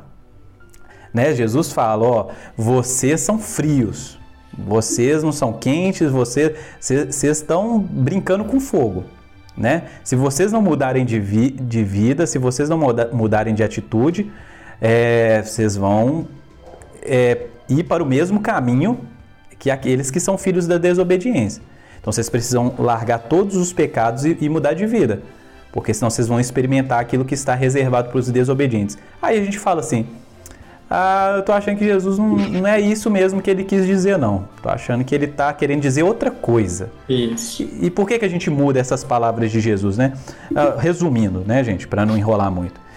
Né? 1.13 1.35
Jesus 1.35 1.73
fala, 1.73 2.07
ó, 2.07 2.29
vocês 2.57 3.21
são 3.21 3.39
frios, 3.39 4.19
vocês 4.57 5.23
não 5.23 5.33
são 5.33 5.53
quentes, 5.53 6.11
vocês, 6.11 6.57
vocês 6.81 7.39
estão 7.39 7.79
brincando 7.79 8.45
com 8.45 8.61
fogo. 8.61 9.05
Né? 9.57 9.85
Se 10.05 10.15
vocês 10.15 10.53
não 10.53 10.63
mudarem 10.63 11.05
de, 11.05 11.19
vi, 11.19 11.51
de 11.51 11.83
vida, 11.83 12.27
se 12.27 12.39
vocês 12.39 12.69
não 12.69 12.79
muda, 12.79 13.11
mudarem 13.13 13.55
de 13.55 13.65
atitude, 13.65 14.31
é, 14.81 15.43
vocês 15.43 15.77
vão 15.77 16.29
é, 17.03 17.47
ir 17.69 17.85
para 17.85 18.03
o 18.03 18.07
mesmo 18.07 18.41
caminho 18.41 19.01
que 19.59 19.71
aqueles 19.71 20.11
que 20.11 20.21
são 20.21 20.39
filhos 20.39 20.67
da 20.67 20.79
desobediência. 20.79 21.63
Então 22.01 22.13
vocês 22.13 22.31
precisam 22.31 22.75
largar 22.79 23.19
todos 23.19 23.57
os 23.57 23.73
pecados 23.73 24.25
e, 24.25 24.37
e 24.41 24.49
mudar 24.49 24.75
de 24.75 24.87
vida, 24.87 25.23
porque 25.73 25.93
senão 25.93 26.11
vocês 26.11 26.29
vão 26.29 26.41
experimentar 26.41 27.01
aquilo 27.01 27.25
que 27.25 27.35
está 27.35 27.55
reservado 27.55 28.11
para 28.11 28.19
os 28.19 28.31
desobedientes. 28.31 28.99
Aí 29.21 29.39
a 29.39 29.45
gente 29.45 29.59
fala 29.59 29.81
assim: 29.81 30.07
ah, 30.91 31.35
eu 31.37 31.43
tô 31.43 31.53
achando 31.53 31.77
que 31.77 31.85
Jesus 31.85 32.19
não, 32.19 32.37
não, 32.37 32.67
é 32.67 32.81
isso 32.81 33.11
mesmo 33.11 33.43
que 33.43 33.51
ele 33.51 33.65
quis 33.65 33.87
dizer, 33.87 34.19
não. 34.19 34.49
Tô 34.63 34.69
achando 34.69 35.05
que 35.05 35.15
ele 35.15 35.27
tá 35.27 35.53
querendo 35.53 35.81
dizer 35.81 36.03
outra 36.03 36.31
coisa. 36.31 36.91
Isso. 37.09 37.63
E, 37.63 37.87
e 37.87 37.91
por 37.91 38.09
que, 38.09 38.19
que 38.19 38.25
a 38.25 38.29
gente 38.29 38.49
muda 38.49 38.81
essas 38.81 39.05
palavras 39.05 39.51
de 39.51 39.61
Jesus, 39.61 39.99
né? 39.99 40.15
Ah, 40.55 40.77
resumindo, 40.79 41.45
né, 41.47 41.63
gente, 41.63 41.87
para 41.87 42.07
não 42.07 42.17
enrolar 42.17 42.51
muito 42.51 42.89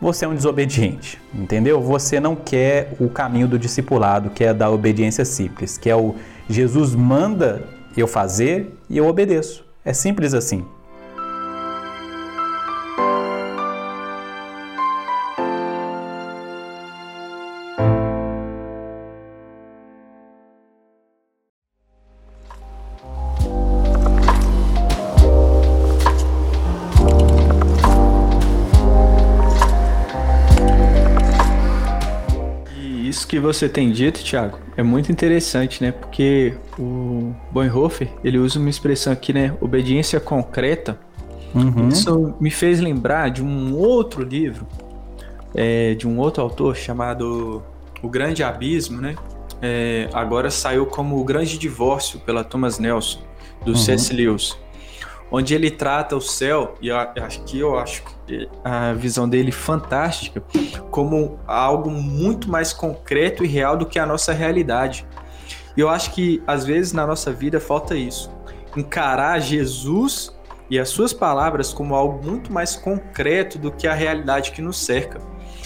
você 0.00 0.24
é 0.24 0.28
um 0.28 0.34
desobediente, 0.34 1.18
entendeu? 1.34 1.80
Você 1.80 2.20
não 2.20 2.36
quer 2.36 2.94
o 3.00 3.08
caminho 3.08 3.48
do 3.48 3.58
discipulado, 3.58 4.30
que 4.30 4.44
é 4.44 4.52
da 4.52 4.70
obediência 4.70 5.24
simples, 5.24 5.78
que 5.78 5.88
é 5.88 5.96
o 5.96 6.14
Jesus 6.48 6.94
manda 6.94 7.64
eu 7.96 8.06
fazer 8.06 8.78
e 8.90 8.98
eu 8.98 9.06
obedeço. 9.06 9.64
É 9.84 9.92
simples 9.92 10.34
assim. 10.34 10.64
Você 33.40 33.68
tem 33.68 33.90
dito, 33.90 34.22
Thiago, 34.22 34.58
é 34.76 34.82
muito 34.82 35.10
interessante, 35.10 35.82
né? 35.82 35.92
Porque 35.92 36.54
o 36.78 37.34
Bonhoeffer, 37.50 38.08
ele 38.22 38.38
usa 38.38 38.58
uma 38.58 38.70
expressão 38.70 39.12
aqui, 39.12 39.32
né? 39.32 39.56
Obediência 39.60 40.20
concreta. 40.20 40.98
Uhum. 41.54 41.88
Isso 41.88 42.34
me 42.40 42.50
fez 42.50 42.80
lembrar 42.80 43.30
de 43.30 43.42
um 43.42 43.74
outro 43.74 44.22
livro, 44.22 44.66
é, 45.54 45.94
de 45.94 46.06
um 46.06 46.18
outro 46.18 46.42
autor 46.42 46.76
chamado 46.76 47.62
O 48.02 48.08
Grande 48.08 48.42
Abismo, 48.42 49.00
né? 49.00 49.16
É, 49.60 50.08
agora 50.12 50.50
saiu 50.50 50.86
como 50.86 51.18
O 51.18 51.24
Grande 51.24 51.58
Divórcio, 51.58 52.20
pela 52.20 52.44
Thomas 52.44 52.78
Nelson, 52.78 53.20
do 53.64 53.72
uhum. 53.72 53.76
C.S. 53.76 54.14
Lewis 54.14 54.56
onde 55.30 55.54
ele 55.54 55.70
trata 55.70 56.16
o 56.16 56.20
céu, 56.20 56.74
e 56.80 56.90
acho 56.90 57.42
que 57.44 57.58
eu 57.58 57.78
acho 57.78 58.02
a 58.64 58.92
visão 58.92 59.28
dele 59.28 59.52
fantástica, 59.52 60.42
como 60.90 61.38
algo 61.46 61.90
muito 61.90 62.50
mais 62.50 62.72
concreto 62.72 63.44
e 63.44 63.48
real 63.48 63.76
do 63.76 63.86
que 63.86 63.98
a 63.98 64.06
nossa 64.06 64.32
realidade. 64.32 65.06
E 65.76 65.80
eu 65.80 65.88
acho 65.88 66.12
que 66.12 66.42
às 66.46 66.64
vezes 66.64 66.92
na 66.92 67.06
nossa 67.06 67.32
vida 67.32 67.60
falta 67.60 67.96
isso. 67.96 68.30
Encarar 68.76 69.38
Jesus 69.40 70.34
e 70.70 70.78
as 70.78 70.88
suas 70.88 71.12
palavras 71.12 71.72
como 71.72 71.94
algo 71.94 72.24
muito 72.24 72.52
mais 72.52 72.76
concreto 72.76 73.58
do 73.58 73.70
que 73.70 73.86
a 73.86 73.94
realidade 73.94 74.52
que 74.52 74.62
nos 74.62 74.78
cerca. 74.78 75.20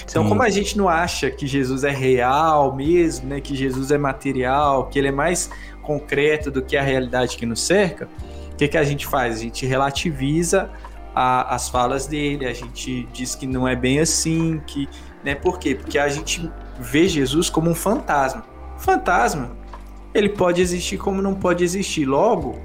Então, 0.04 0.22
Sim. 0.24 0.28
como 0.28 0.42
a 0.42 0.50
gente 0.50 0.76
não 0.76 0.88
acha 0.88 1.30
que 1.30 1.46
Jesus 1.46 1.84
é 1.84 1.90
real 1.90 2.74
mesmo, 2.74 3.28
né, 3.28 3.40
que 3.40 3.54
Jesus 3.54 3.90
é 3.90 3.98
material, 3.98 4.88
que 4.88 4.98
ele 4.98 5.08
é 5.08 5.12
mais 5.12 5.50
concreto 5.82 6.50
do 6.50 6.62
que 6.62 6.76
a 6.76 6.82
realidade 6.82 7.36
que 7.36 7.46
nos 7.46 7.60
cerca, 7.60 8.08
que, 8.60 8.68
que 8.68 8.76
a 8.76 8.84
gente 8.84 9.06
faz? 9.06 9.36
A 9.36 9.38
gente 9.38 9.64
relativiza 9.64 10.70
a, 11.14 11.54
as 11.54 11.70
falas 11.70 12.06
dele, 12.06 12.44
a 12.44 12.52
gente 12.52 13.08
diz 13.10 13.34
que 13.34 13.46
não 13.46 13.66
é 13.66 13.74
bem 13.74 14.00
assim, 14.00 14.60
que, 14.66 14.86
né? 15.24 15.34
Por 15.34 15.58
quê? 15.58 15.74
Porque 15.74 15.98
a 15.98 16.08
gente 16.08 16.50
vê 16.78 17.08
Jesus 17.08 17.48
como 17.48 17.70
um 17.70 17.74
fantasma. 17.74 18.44
Fantasma, 18.76 19.52
ele 20.12 20.28
pode 20.28 20.60
existir 20.60 20.98
como 20.98 21.22
não 21.22 21.34
pode 21.34 21.64
existir. 21.64 22.04
Logo, 22.04 22.58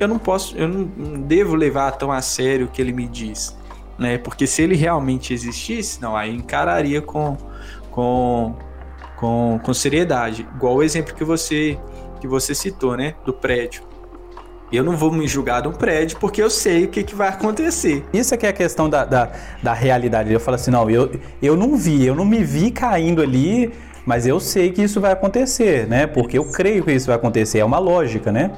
eu 0.00 0.08
não 0.08 0.18
posso, 0.18 0.56
eu 0.56 0.66
não, 0.66 0.80
não 0.96 1.20
devo 1.20 1.54
levar 1.54 1.92
tão 1.92 2.10
a 2.10 2.20
sério 2.20 2.66
o 2.66 2.68
que 2.68 2.82
ele 2.82 2.92
me 2.92 3.06
diz, 3.06 3.56
né? 3.96 4.18
Porque 4.18 4.48
se 4.48 4.62
ele 4.62 4.74
realmente 4.74 5.32
existisse, 5.32 6.02
não, 6.02 6.16
aí 6.16 6.34
encararia 6.34 7.00
com 7.00 7.36
com 7.92 8.56
com, 9.16 9.60
com 9.62 9.72
seriedade. 9.72 10.46
Igual 10.56 10.74
o 10.74 10.82
exemplo 10.82 11.14
que 11.14 11.24
você 11.24 11.78
que 12.20 12.26
você 12.26 12.52
citou, 12.52 12.96
né, 12.96 13.14
do 13.24 13.32
prédio. 13.32 13.95
Eu 14.72 14.82
não 14.82 14.96
vou 14.96 15.12
me 15.12 15.28
julgar 15.28 15.62
de 15.62 15.68
um 15.68 15.72
prédio 15.72 16.18
porque 16.18 16.42
eu 16.42 16.50
sei 16.50 16.84
o 16.84 16.88
que, 16.88 17.02
que 17.04 17.14
vai 17.14 17.28
acontecer. 17.28 18.04
Isso 18.12 18.34
é 18.34 18.36
que 18.36 18.46
é 18.46 18.48
a 18.48 18.52
questão 18.52 18.88
da, 18.90 19.04
da, 19.04 19.30
da 19.62 19.72
realidade. 19.72 20.32
Eu 20.32 20.40
falo 20.40 20.56
assim, 20.56 20.70
não, 20.70 20.90
eu, 20.90 21.10
eu 21.40 21.56
não 21.56 21.76
vi, 21.76 22.04
eu 22.04 22.14
não 22.14 22.24
me 22.24 22.42
vi 22.42 22.70
caindo 22.72 23.22
ali, 23.22 23.72
mas 24.06 24.24
eu 24.24 24.38
sei 24.38 24.70
que 24.70 24.82
isso 24.82 25.00
vai 25.00 25.10
acontecer, 25.12 25.86
né? 25.88 26.06
Porque 26.06 26.38
eu 26.38 26.44
creio 26.44 26.84
que 26.84 26.92
isso 26.92 27.08
vai 27.08 27.16
acontecer, 27.16 27.58
é 27.58 27.64
uma 27.64 27.80
lógica, 27.80 28.30
né? 28.30 28.52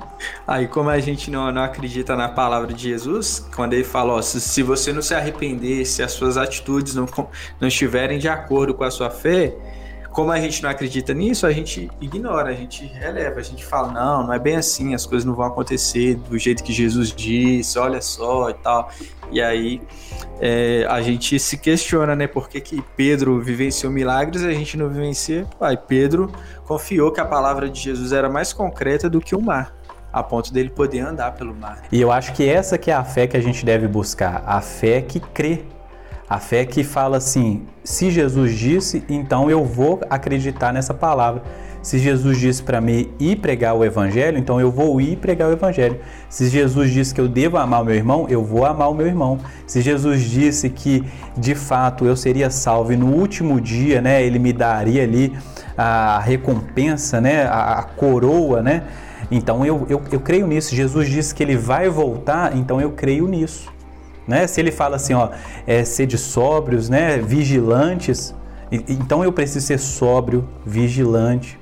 Aí, 0.47 0.69
como 0.69 0.91
a 0.91 0.99
gente 1.01 1.31
não, 1.31 1.51
não 1.51 1.63
acredita 1.63 2.15
na 2.15 2.29
palavra 2.29 2.73
de 2.73 2.83
Jesus, 2.83 3.47
quando 3.57 3.73
ele 3.73 3.85
fala, 3.85 4.13
ó, 4.13 4.23
se, 4.23 4.43
se 4.43 4.63
você 4.63 4.93
não 4.93 5.01
se 5.01 5.15
arrepender, 5.15 5.87
se 5.87 6.03
as 6.03 6.13
suas 6.13 6.37
atitudes 6.37 6.95
não, 6.95 7.07
não 7.59 7.67
estiverem 7.69 8.19
de 8.19 8.29
acordo 8.29 8.75
com 8.75 8.85
a 8.85 8.91
sua 8.91 9.09
fé, 9.09 9.55
como 10.19 10.33
a 10.33 10.41
gente 10.41 10.65
não 10.65 10.69
acredita 10.69 11.15
nisso, 11.15 11.47
a 11.47 11.53
gente 11.53 11.89
ignora, 12.01 12.51
a 12.51 12.53
gente 12.53 12.85
releva, 12.85 13.39
a 13.39 13.43
gente 13.43 13.65
fala, 13.65 13.93
não, 13.93 14.27
não 14.27 14.33
é 14.35 14.39
bem 14.41 14.57
assim, 14.57 14.93
as 14.93 15.07
coisas 15.07 15.25
não 15.25 15.33
vão 15.33 15.47
acontecer 15.47 16.17
do 16.17 16.37
jeito 16.37 16.65
que 16.65 16.73
Jesus 16.73 17.15
disse, 17.15 17.79
olha 17.79 18.03
só 18.03 18.51
e 18.51 18.55
tal. 18.55 18.91
E 19.31 19.41
aí 19.41 19.81
é, 20.41 20.85
a 20.91 21.01
gente 21.03 21.39
se 21.39 21.57
questiona, 21.57 22.17
né? 22.17 22.27
Por 22.27 22.49
que, 22.49 22.61
que 22.61 22.83
Pedro 22.97 23.41
vivenciou 23.41 23.93
milagres 23.93 24.43
e 24.43 24.49
a 24.49 24.53
gente 24.53 24.77
não 24.77 24.89
vivencia? 24.89 25.47
Pai, 25.57 25.77
Pedro 25.77 26.33
confiou 26.67 27.13
que 27.13 27.21
a 27.21 27.25
palavra 27.25 27.71
de 27.71 27.79
Jesus 27.81 28.11
era 28.11 28.29
mais 28.29 28.53
concreta 28.53 29.09
do 29.09 29.21
que 29.21 29.37
o 29.37 29.41
mar 29.41 29.73
a 30.13 30.21
ponto 30.21 30.53
dele 30.53 30.71
poder 30.71 31.01
andar 31.01 31.33
pelo 31.35 31.55
mar. 31.55 31.85
E 31.93 32.01
eu 32.01 32.11
acho 32.11 32.33
que 32.33 32.49
essa 32.49 32.77
que 32.77 32.91
é 32.91 32.95
a 32.95 33.05
fé 33.05 33.29
que 33.29 33.37
a 33.37 33.41
gente 33.41 33.65
deve 33.65 33.87
buscar, 33.87 34.43
a 34.45 34.61
fé 34.61 35.01
que 35.01 35.21
crê 35.21 35.63
a 36.29 36.39
fé 36.39 36.65
que 36.65 36.85
fala 36.85 37.17
assim: 37.17 37.63
se 37.83 38.11
Jesus 38.11 38.55
disse, 38.55 39.03
então 39.09 39.51
eu 39.51 39.65
vou 39.65 40.01
acreditar 40.11 40.73
nessa 40.73 40.93
palavra. 40.93 41.43
Se 41.81 41.99
Jesus 41.99 42.39
disse 42.39 42.63
para 42.63 42.81
mim 42.81 43.09
ir 43.21 43.37
pregar 43.37 43.75
o 43.75 43.85
evangelho, 43.85 44.37
então 44.37 44.61
eu 44.61 44.71
vou 44.71 45.01
ir 45.01 45.17
pregar 45.17 45.49
o 45.49 45.53
evangelho. 45.53 45.99
Se 46.29 46.49
Jesus 46.49 46.91
disse 46.91 47.15
que 47.15 47.21
eu 47.21 47.29
devo 47.29 47.57
amar 47.57 47.83
o 47.83 47.85
meu 47.85 47.95
irmão, 47.95 48.27
eu 48.29 48.45
vou 48.45 48.67
amar 48.67 48.91
o 48.91 48.95
meu 48.95 49.07
irmão. 49.07 49.39
Se 49.67 49.81
Jesus 49.81 50.23
disse 50.23 50.69
que 50.69 51.05
de 51.37 51.55
fato 51.55 52.05
eu 52.05 52.17
seria 52.17 52.51
salvo 52.51 52.93
e 52.93 52.97
no 52.97 53.07
último 53.07 53.61
dia, 53.61 54.03
né, 54.03 54.23
ele 54.23 54.39
me 54.39 54.53
daria 54.53 55.05
ali 55.05 55.33
a 55.77 56.19
recompensa, 56.19 57.21
né, 57.21 57.45
a, 57.45 57.79
a 57.79 57.83
coroa, 57.85 58.61
né? 58.61 58.83
Então 59.31 59.65
eu, 59.65 59.87
eu, 59.89 60.03
eu 60.11 60.21
creio 60.21 60.47
nisso. 60.47 60.75
Jesus 60.75 61.09
disse 61.09 61.35
que 61.35 61.43
ele 61.43 61.57
vai 61.57 61.89
voltar, 61.89 62.57
então 62.57 62.81
eu 62.81 62.91
creio 62.91 63.29
nisso. 63.29 63.78
Né? 64.29 64.47
Se 64.47 64.61
ele 64.61 64.71
fala 64.71 64.97
assim, 64.97 65.15
ó, 65.15 65.31
é, 65.67 65.83
sede 65.85 66.19
sóbrios, 66.19 66.91
né, 66.91 67.17
vigilantes, 67.17 68.35
então 68.71 69.25
eu 69.25 69.33
preciso 69.33 69.67
ser 69.67 69.79
sóbrio, 69.79 70.47
vigilante, 70.67 71.59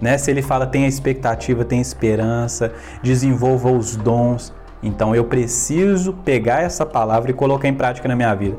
né? 0.00 0.16
Se 0.16 0.30
ele 0.30 0.40
fala 0.42 0.66
tenha 0.66 0.88
expectativa, 0.88 1.64
tenha 1.64 1.82
esperança, 1.82 2.72
desenvolva 3.02 3.70
os 3.70 3.94
dons, 3.96 4.54
então 4.82 5.14
eu 5.14 5.24
preciso 5.24 6.14
pegar 6.24 6.62
essa 6.62 6.86
palavra 6.86 7.30
e 7.30 7.34
colocar 7.34 7.68
em 7.68 7.74
prática 7.74 8.08
na 8.08 8.16
minha 8.16 8.34
vida. 8.34 8.56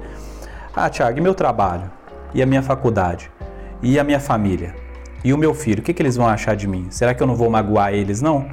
Ah, 0.76 0.90
Tiago, 0.90 1.18
e 1.18 1.22
meu 1.22 1.34
trabalho? 1.34 1.90
E 2.34 2.42
a 2.42 2.46
minha 2.46 2.62
faculdade? 2.62 3.32
E 3.82 4.00
a 4.00 4.04
minha 4.04 4.20
família? 4.20 4.76
E 5.24 5.34
o 5.34 5.38
meu 5.38 5.54
filho? 5.54 5.80
O 5.80 5.84
que, 5.84 5.94
que 5.94 6.02
eles 6.02 6.16
vão 6.16 6.28
achar 6.28 6.56
de 6.56 6.68
mim? 6.68 6.88
Será 6.90 7.14
que 7.14 7.22
eu 7.22 7.28
não 7.28 7.36
vou 7.36 7.50
magoar 7.50 7.94
eles, 7.94 8.22
não? 8.22 8.48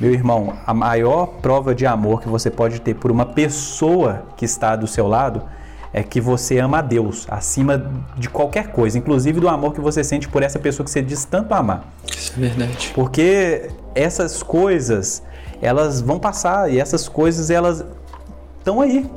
Meu 0.00 0.12
irmão, 0.12 0.54
a 0.66 0.74
maior 0.74 1.26
prova 1.40 1.74
de 1.74 1.86
amor 1.86 2.20
que 2.20 2.28
você 2.28 2.50
pode 2.50 2.80
ter 2.80 2.94
por 2.94 3.10
uma 3.10 3.26
pessoa 3.26 4.24
que 4.36 4.44
está 4.44 4.76
do 4.76 4.86
seu 4.86 5.06
lado 5.06 5.42
é 5.92 6.02
que 6.02 6.20
você 6.20 6.58
ama 6.58 6.78
a 6.78 6.82
Deus 6.82 7.24
acima 7.30 7.92
de 8.16 8.28
qualquer 8.28 8.72
coisa, 8.72 8.98
inclusive 8.98 9.38
do 9.38 9.48
amor 9.48 9.72
que 9.72 9.80
você 9.80 10.02
sente 10.02 10.28
por 10.28 10.42
essa 10.42 10.58
pessoa 10.58 10.84
que 10.84 10.90
você 10.90 11.00
diz 11.00 11.24
tanto 11.24 11.54
amar. 11.54 11.84
Isso 12.10 12.32
é 12.36 12.40
verdade. 12.40 12.92
Porque 12.94 13.70
essas 13.94 14.42
coisas, 14.42 15.22
elas 15.62 16.00
vão 16.00 16.18
passar 16.18 16.68
e 16.68 16.80
essas 16.80 17.08
coisas, 17.08 17.48
elas 17.48 17.84
estão 18.58 18.80
aí. 18.80 19.08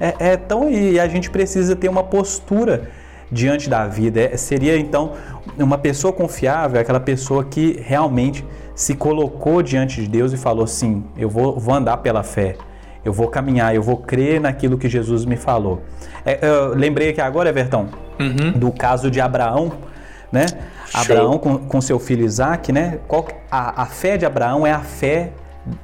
É, 0.00 0.32
é 0.32 0.40
aí 0.64 0.92
e 0.92 1.00
a 1.00 1.06
gente 1.06 1.30
precisa 1.30 1.76
ter 1.76 1.88
uma 1.88 2.02
postura 2.02 2.90
diante 3.30 3.68
da 3.68 3.86
vida. 3.86 4.20
É, 4.20 4.36
seria 4.36 4.78
então 4.78 5.12
uma 5.58 5.78
pessoa 5.78 6.12
confiável, 6.12 6.80
aquela 6.80 7.00
pessoa 7.00 7.44
que 7.44 7.80
realmente 7.82 8.44
se 8.74 8.94
colocou 8.94 9.62
diante 9.62 10.00
de 10.00 10.08
Deus 10.08 10.32
e 10.32 10.36
falou 10.36 10.64
assim: 10.64 11.04
Eu 11.16 11.28
vou, 11.28 11.58
vou 11.58 11.74
andar 11.74 11.98
pela 11.98 12.22
fé, 12.22 12.56
eu 13.04 13.12
vou 13.12 13.28
caminhar, 13.28 13.74
eu 13.74 13.82
vou 13.82 13.96
crer 13.96 14.40
naquilo 14.40 14.78
que 14.78 14.88
Jesus 14.88 15.24
me 15.24 15.36
falou. 15.36 15.82
É, 16.24 16.38
eu 16.46 16.74
lembrei 16.74 17.10
aqui 17.10 17.20
agora, 17.20 17.48
Everton, 17.48 17.88
uhum. 18.18 18.52
do 18.52 18.70
caso 18.70 19.10
de 19.10 19.20
Abraão, 19.20 19.72
né? 20.30 20.46
Show. 20.86 21.00
Abraão 21.00 21.38
com, 21.38 21.58
com, 21.58 21.80
seu 21.80 21.98
filho 21.98 22.24
Isaac, 22.24 22.72
né? 22.72 22.98
Qual, 23.06 23.26
a, 23.50 23.82
a 23.82 23.86
fé 23.86 24.16
de 24.16 24.24
Abraão 24.24 24.66
é 24.66 24.72
a 24.72 24.80
fé 24.80 25.32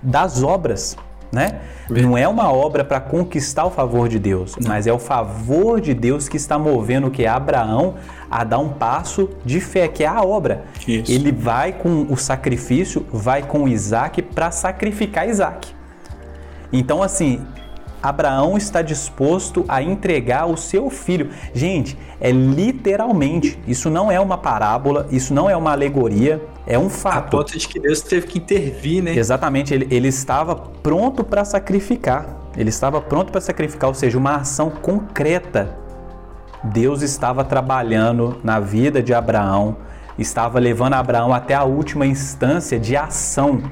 das 0.02 0.42
obras 0.42 0.96
né? 1.34 1.60
Não 1.90 2.16
é 2.16 2.26
uma 2.26 2.50
obra 2.50 2.82
para 2.82 3.00
conquistar 3.00 3.66
o 3.66 3.70
favor 3.70 4.08
de 4.08 4.18
Deus, 4.18 4.54
mas 4.66 4.86
é 4.86 4.92
o 4.92 4.98
favor 4.98 5.80
de 5.80 5.92
Deus 5.92 6.28
que 6.28 6.36
está 6.36 6.58
movendo 6.58 7.10
que 7.10 7.26
Abraão 7.26 7.96
a 8.30 8.42
dar 8.42 8.58
um 8.58 8.70
passo 8.70 9.28
de 9.44 9.60
fé, 9.60 9.86
que 9.86 10.02
é 10.02 10.06
a 10.06 10.22
obra. 10.22 10.64
Isso. 10.88 11.12
Ele 11.12 11.30
vai 11.30 11.72
com 11.72 12.06
o 12.08 12.16
sacrifício, 12.16 13.04
vai 13.12 13.42
com 13.42 13.68
Isaac 13.68 14.22
para 14.22 14.50
sacrificar 14.50 15.28
Isaac. 15.28 15.74
Então, 16.72 17.02
assim, 17.02 17.44
Abraão 18.04 18.58
está 18.58 18.82
disposto 18.82 19.64
a 19.66 19.82
entregar 19.82 20.44
o 20.44 20.58
seu 20.58 20.90
filho. 20.90 21.30
Gente, 21.54 21.98
é 22.20 22.30
literalmente, 22.30 23.58
isso 23.66 23.88
não 23.88 24.12
é 24.12 24.20
uma 24.20 24.36
parábola, 24.36 25.06
isso 25.10 25.32
não 25.32 25.48
é 25.48 25.56
uma 25.56 25.72
alegoria, 25.72 26.44
é 26.66 26.78
um 26.78 26.90
fato. 26.90 27.36
A 27.36 27.38
ponto 27.38 27.58
de 27.58 27.66
que 27.66 27.80
Deus 27.80 28.02
teve 28.02 28.26
que 28.26 28.38
intervir, 28.38 29.02
né? 29.02 29.16
Exatamente, 29.16 29.72
ele, 29.72 29.88
ele 29.90 30.08
estava 30.08 30.54
pronto 30.54 31.24
para 31.24 31.46
sacrificar. 31.46 32.26
Ele 32.54 32.68
estava 32.68 33.00
pronto 33.00 33.32
para 33.32 33.40
sacrificar, 33.40 33.88
ou 33.88 33.94
seja, 33.94 34.18
uma 34.18 34.36
ação 34.36 34.68
concreta. 34.70 35.74
Deus 36.62 37.00
estava 37.00 37.42
trabalhando 37.42 38.38
na 38.44 38.60
vida 38.60 39.02
de 39.02 39.14
Abraão, 39.14 39.78
estava 40.18 40.58
levando 40.58 40.92
Abraão 40.92 41.32
até 41.32 41.54
a 41.54 41.64
última 41.64 42.06
instância 42.06 42.78
de 42.78 42.96
ação 42.96 43.62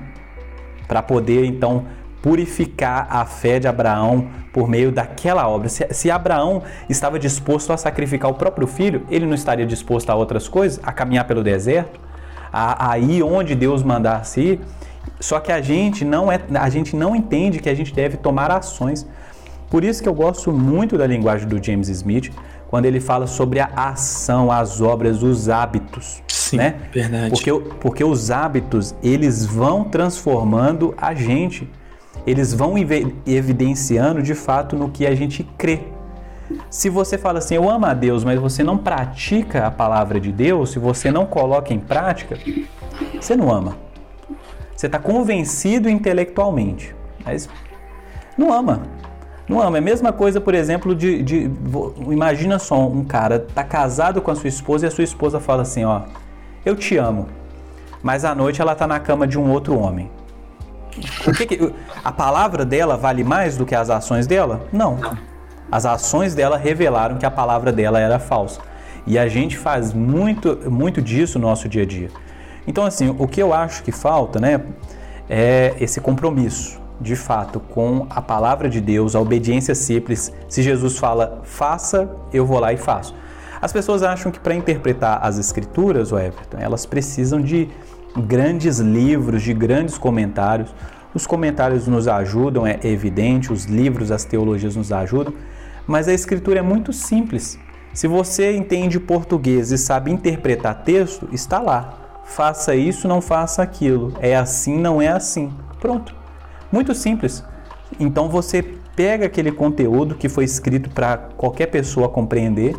para 0.88 1.02
poder 1.02 1.44
então 1.44 1.86
purificar 2.22 3.08
a 3.10 3.26
fé 3.26 3.58
de 3.58 3.66
Abraão 3.66 4.28
por 4.52 4.68
meio 4.68 4.92
daquela 4.92 5.48
obra. 5.48 5.68
Se, 5.68 5.86
se, 5.90 6.10
Abraão 6.10 6.62
estava 6.88 7.18
disposto 7.18 7.72
a 7.72 7.76
sacrificar 7.76 8.30
o 8.30 8.34
próprio 8.34 8.68
filho, 8.68 9.04
ele 9.10 9.26
não 9.26 9.34
estaria 9.34 9.66
disposto 9.66 10.08
a 10.08 10.14
outras 10.14 10.46
coisas, 10.46 10.80
a 10.84 10.92
caminhar 10.92 11.26
pelo 11.26 11.42
deserto, 11.42 12.00
a, 12.52 12.92
a 12.92 12.98
ir 12.98 13.24
onde 13.24 13.56
Deus 13.56 13.82
mandasse 13.82 14.40
ir. 14.40 14.60
Só 15.18 15.40
que 15.40 15.50
a 15.50 15.60
gente 15.60 16.04
não 16.04 16.30
é, 16.30 16.40
a 16.54 16.68
gente 16.68 16.94
não 16.94 17.16
entende 17.16 17.58
que 17.58 17.68
a 17.68 17.74
gente 17.74 17.92
deve 17.92 18.16
tomar 18.16 18.52
ações. 18.52 19.04
Por 19.68 19.82
isso 19.82 20.00
que 20.00 20.08
eu 20.08 20.14
gosto 20.14 20.52
muito 20.52 20.96
da 20.96 21.06
linguagem 21.06 21.48
do 21.48 21.64
James 21.64 21.88
Smith, 21.88 22.30
quando 22.68 22.84
ele 22.84 23.00
fala 23.00 23.26
sobre 23.26 23.58
a 23.58 23.68
ação, 23.74 24.52
as 24.52 24.80
obras, 24.80 25.22
os 25.22 25.48
hábitos. 25.48 26.22
Sim, 26.28 26.58
né? 26.58 26.74
verdade. 26.92 27.30
Porque, 27.30 27.52
porque 27.80 28.04
os 28.04 28.30
hábitos, 28.30 28.94
eles 29.02 29.44
vão 29.44 29.84
transformando 29.84 30.94
a 30.96 31.14
gente 31.14 31.68
eles 32.26 32.54
vão 32.54 32.74
evidenciando 33.26 34.22
de 34.22 34.34
fato 34.34 34.76
no 34.76 34.88
que 34.88 35.06
a 35.06 35.14
gente 35.14 35.42
crê. 35.56 35.80
Se 36.70 36.88
você 36.88 37.16
fala 37.16 37.38
assim, 37.38 37.54
eu 37.54 37.68
amo 37.68 37.86
a 37.86 37.94
Deus, 37.94 38.24
mas 38.24 38.38
você 38.38 38.62
não 38.62 38.76
pratica 38.76 39.66
a 39.66 39.70
palavra 39.70 40.20
de 40.20 40.30
Deus, 40.30 40.70
se 40.70 40.78
você 40.78 41.10
não 41.10 41.24
coloca 41.26 41.72
em 41.72 41.80
prática, 41.80 42.38
você 43.20 43.34
não 43.34 43.50
ama. 43.50 43.76
Você 44.76 44.86
está 44.86 44.98
convencido 44.98 45.88
intelectualmente, 45.88 46.94
mas 47.24 47.48
não 48.36 48.52
ama. 48.52 48.82
Não 49.48 49.60
ama. 49.60 49.76
É 49.76 49.80
a 49.80 49.82
mesma 49.82 50.12
coisa, 50.12 50.40
por 50.40 50.54
exemplo, 50.54 50.94
de, 50.94 51.22
de 51.22 51.50
imagina 52.10 52.58
só 52.58 52.86
um 52.86 53.04
cara 53.04 53.38
tá 53.38 53.64
casado 53.64 54.20
com 54.20 54.30
a 54.30 54.34
sua 54.34 54.48
esposa 54.48 54.86
e 54.86 54.88
a 54.88 54.90
sua 54.90 55.04
esposa 55.04 55.40
fala 55.40 55.62
assim, 55.62 55.84
ó, 55.84 56.02
eu 56.64 56.76
te 56.76 56.96
amo, 56.96 57.28
mas 58.02 58.24
à 58.24 58.34
noite 58.34 58.60
ela 58.60 58.74
tá 58.74 58.86
na 58.86 58.98
cama 59.00 59.26
de 59.26 59.38
um 59.38 59.50
outro 59.50 59.78
homem. 59.78 60.10
Que 61.36 61.46
que, 61.46 61.74
a 62.04 62.12
palavra 62.12 62.64
dela 62.64 62.96
vale 62.96 63.24
mais 63.24 63.56
do 63.56 63.64
que 63.64 63.74
as 63.74 63.88
ações 63.88 64.26
dela? 64.26 64.66
Não. 64.72 64.98
As 65.70 65.86
ações 65.86 66.34
dela 66.34 66.58
revelaram 66.58 67.16
que 67.16 67.24
a 67.24 67.30
palavra 67.30 67.72
dela 67.72 67.98
era 67.98 68.18
falsa. 68.18 68.60
E 69.06 69.18
a 69.18 69.26
gente 69.26 69.56
faz 69.56 69.92
muito, 69.92 70.58
muito 70.70 71.00
disso 71.00 71.38
no 71.38 71.48
nosso 71.48 71.68
dia 71.68 71.82
a 71.82 71.86
dia. 71.86 72.10
Então, 72.66 72.84
assim, 72.84 73.14
o 73.18 73.26
que 73.26 73.42
eu 73.42 73.52
acho 73.52 73.82
que 73.82 73.90
falta, 73.90 74.38
né, 74.38 74.60
é 75.28 75.74
esse 75.80 76.00
compromisso, 76.00 76.80
de 77.00 77.16
fato, 77.16 77.58
com 77.58 78.06
a 78.10 78.20
palavra 78.20 78.68
de 78.68 78.80
Deus, 78.80 79.16
a 79.16 79.20
obediência 79.20 79.74
simples. 79.74 80.32
Se 80.48 80.62
Jesus 80.62 80.98
fala, 80.98 81.40
faça, 81.42 82.08
eu 82.32 82.46
vou 82.46 82.60
lá 82.60 82.72
e 82.72 82.76
faço. 82.76 83.14
As 83.60 83.72
pessoas 83.72 84.02
acham 84.02 84.30
que 84.30 84.38
para 84.38 84.54
interpretar 84.54 85.20
as 85.22 85.38
escrituras, 85.38 86.12
o 86.12 86.18
Everton, 86.18 86.58
elas 86.58 86.84
precisam 86.84 87.40
de 87.40 87.68
grandes 88.16 88.78
livros, 88.78 89.42
de 89.42 89.54
grandes 89.54 89.98
comentários. 89.98 90.74
Os 91.14 91.26
comentários 91.26 91.86
nos 91.86 92.08
ajudam, 92.08 92.66
é 92.66 92.78
evidente, 92.82 93.52
os 93.52 93.64
livros, 93.64 94.10
as 94.10 94.24
teologias 94.24 94.76
nos 94.76 94.92
ajudam, 94.92 95.34
mas 95.86 96.08
a 96.08 96.12
escritura 96.12 96.60
é 96.60 96.62
muito 96.62 96.92
simples. 96.92 97.58
Se 97.92 98.06
você 98.06 98.56
entende 98.56 98.98
português 98.98 99.70
e 99.70 99.76
sabe 99.76 100.10
interpretar 100.10 100.82
texto, 100.82 101.28
está 101.30 101.60
lá. 101.60 102.22
Faça 102.24 102.74
isso, 102.74 103.06
não 103.06 103.20
faça 103.20 103.62
aquilo. 103.62 104.14
É 104.20 104.34
assim, 104.34 104.78
não 104.78 105.02
é 105.02 105.08
assim. 105.08 105.52
Pronto. 105.78 106.14
Muito 106.70 106.94
simples. 106.94 107.44
Então 108.00 108.30
você 108.30 108.62
pega 108.96 109.26
aquele 109.26 109.52
conteúdo 109.52 110.14
que 110.14 110.28
foi 110.28 110.44
escrito 110.44 110.88
para 110.88 111.18
qualquer 111.36 111.66
pessoa 111.66 112.08
compreender 112.08 112.74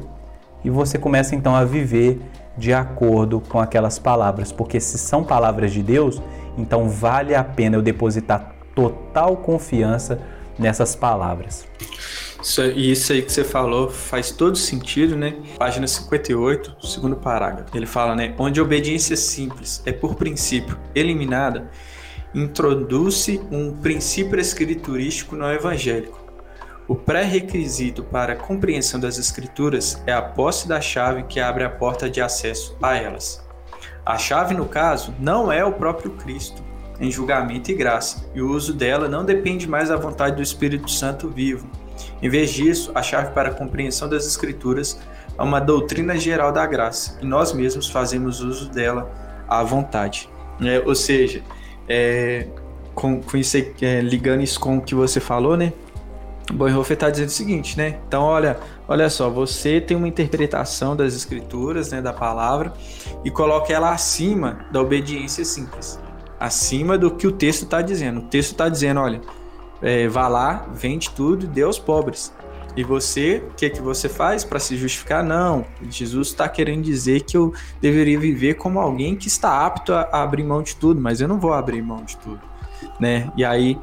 e 0.63 0.69
você 0.69 0.97
começa 0.97 1.35
então 1.35 1.55
a 1.55 1.63
viver 1.63 2.19
de 2.57 2.73
acordo 2.73 3.39
com 3.39 3.59
aquelas 3.59 3.97
palavras, 3.97 4.51
porque 4.51 4.79
se 4.79 4.97
são 4.97 5.23
palavras 5.23 5.71
de 5.71 5.81
Deus, 5.81 6.21
então 6.57 6.87
vale 6.89 7.33
a 7.33 7.43
pena 7.43 7.77
eu 7.77 7.81
depositar 7.81 8.55
total 8.75 9.37
confiança 9.37 10.19
nessas 10.57 10.95
palavras. 10.95 11.67
Isso, 12.41 12.61
isso 12.63 13.13
aí 13.13 13.21
que 13.21 13.31
você 13.31 13.43
falou 13.43 13.89
faz 13.89 14.31
todo 14.31 14.57
sentido, 14.57 15.15
né? 15.15 15.35
Página 15.57 15.87
58, 15.87 16.75
segundo 16.87 17.15
parágrafo. 17.15 17.75
Ele 17.75 17.85
fala, 17.85 18.15
né? 18.15 18.35
Onde 18.37 18.59
a 18.59 18.63
obediência 18.63 19.15
simples 19.15 19.81
é 19.85 19.91
por 19.91 20.15
princípio 20.15 20.77
eliminada, 20.93 21.69
introduz-se 22.35 23.41
um 23.51 23.71
princípio 23.71 24.39
escriturístico 24.39 25.35
no 25.35 25.49
evangélico 25.51 26.22
o 26.87 26.95
pré-requisito 26.95 28.03
para 28.03 28.33
a 28.33 28.35
compreensão 28.35 28.99
das 28.99 29.17
Escrituras 29.17 30.01
é 30.05 30.11
a 30.11 30.21
posse 30.21 30.67
da 30.67 30.81
chave 30.81 31.23
que 31.23 31.39
abre 31.39 31.63
a 31.63 31.69
porta 31.69 32.09
de 32.09 32.21
acesso 32.21 32.77
a 32.81 32.95
elas. 32.95 33.41
A 34.05 34.17
chave, 34.17 34.53
no 34.53 34.65
caso, 34.65 35.13
não 35.17 35.49
é 35.49 35.63
o 35.63 35.71
próprio 35.71 36.11
Cristo, 36.11 36.61
em 36.99 37.09
julgamento 37.09 37.71
e 37.71 37.73
graça, 37.73 38.29
e 38.35 38.41
o 38.41 38.51
uso 38.51 38.73
dela 38.73 39.07
não 39.07 39.23
depende 39.23 39.67
mais 39.67 39.89
da 39.89 39.95
vontade 39.95 40.35
do 40.35 40.41
Espírito 40.41 40.91
Santo 40.91 41.29
vivo. 41.29 41.69
Em 42.21 42.29
vez 42.29 42.51
disso, 42.51 42.91
a 42.93 43.01
chave 43.01 43.31
para 43.31 43.49
a 43.49 43.53
compreensão 43.53 44.09
das 44.09 44.27
Escrituras 44.27 44.99
é 45.37 45.41
uma 45.41 45.61
doutrina 45.61 46.17
geral 46.17 46.51
da 46.51 46.65
graça, 46.65 47.17
e 47.21 47.25
nós 47.25 47.53
mesmos 47.53 47.89
fazemos 47.89 48.41
uso 48.41 48.69
dela 48.69 49.09
à 49.47 49.63
vontade. 49.63 50.29
É, 50.61 50.83
ou 50.85 50.95
seja, 50.95 51.41
é, 51.87 52.47
com, 52.93 53.21
com 53.21 53.37
isso 53.37 53.57
é, 53.57 54.01
ligando 54.01 54.41
isso 54.41 54.59
com 54.59 54.77
o 54.77 54.81
que 54.81 54.93
você 54.93 55.21
falou, 55.21 55.55
né? 55.55 55.71
Bonhoeffer 56.51 56.95
está 56.95 57.09
dizendo 57.09 57.29
o 57.29 57.31
seguinte, 57.31 57.77
né? 57.77 57.99
Então, 58.07 58.23
olha, 58.23 58.59
olha 58.87 59.09
só, 59.09 59.29
você 59.29 59.79
tem 59.79 59.95
uma 59.95 60.07
interpretação 60.07 60.95
das 60.95 61.13
escrituras, 61.13 61.91
né, 61.91 62.01
da 62.01 62.11
palavra, 62.11 62.73
e 63.23 63.31
coloca 63.31 63.71
ela 63.71 63.91
acima 63.91 64.65
da 64.71 64.81
obediência 64.81 65.45
simples, 65.45 65.99
acima 66.39 66.97
do 66.97 67.11
que 67.11 67.25
o 67.25 67.31
texto 67.31 67.63
está 67.63 67.81
dizendo. 67.81 68.19
O 68.19 68.23
texto 68.23 68.51
está 68.51 68.67
dizendo, 68.67 68.99
olha, 68.99 69.21
é, 69.81 70.07
vá 70.07 70.27
lá, 70.27 70.67
vende 70.73 71.09
tudo 71.11 71.47
dê 71.47 71.61
aos 71.61 71.79
pobres. 71.79 72.33
E 72.75 72.83
você, 72.83 73.43
o 73.51 73.53
que, 73.53 73.69
que 73.69 73.81
você 73.81 74.09
faz 74.09 74.43
para 74.43 74.59
se 74.59 74.75
justificar? 74.75 75.23
Não, 75.23 75.63
Jesus 75.89 76.29
está 76.29 76.49
querendo 76.49 76.81
dizer 76.81 77.21
que 77.21 77.37
eu 77.37 77.53
deveria 77.79 78.19
viver 78.19 78.55
como 78.55 78.79
alguém 78.79 79.15
que 79.15 79.27
está 79.27 79.63
apto 79.63 79.93
a, 79.93 80.09
a 80.11 80.23
abrir 80.23 80.43
mão 80.43 80.63
de 80.63 80.75
tudo, 80.75 80.99
mas 80.99 81.21
eu 81.21 81.27
não 81.27 81.39
vou 81.39 81.53
abrir 81.53 81.83
mão 81.83 82.03
de 82.03 82.17
tudo, 82.17 82.41
né? 82.99 83.31
E 83.37 83.45
aí 83.45 83.77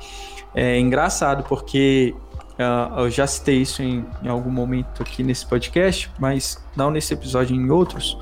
é 0.52 0.78
engraçado 0.80 1.44
porque 1.44 2.14
uh, 2.60 3.00
eu 3.00 3.10
já 3.10 3.26
citei 3.26 3.62
isso 3.62 3.82
em, 3.82 4.04
em 4.22 4.28
algum 4.28 4.50
momento 4.50 5.02
aqui 5.02 5.22
nesse 5.22 5.46
podcast, 5.46 6.10
mas 6.18 6.62
não 6.76 6.90
nesse 6.90 7.14
episódio, 7.14 7.56
em 7.56 7.70
outros. 7.70 8.18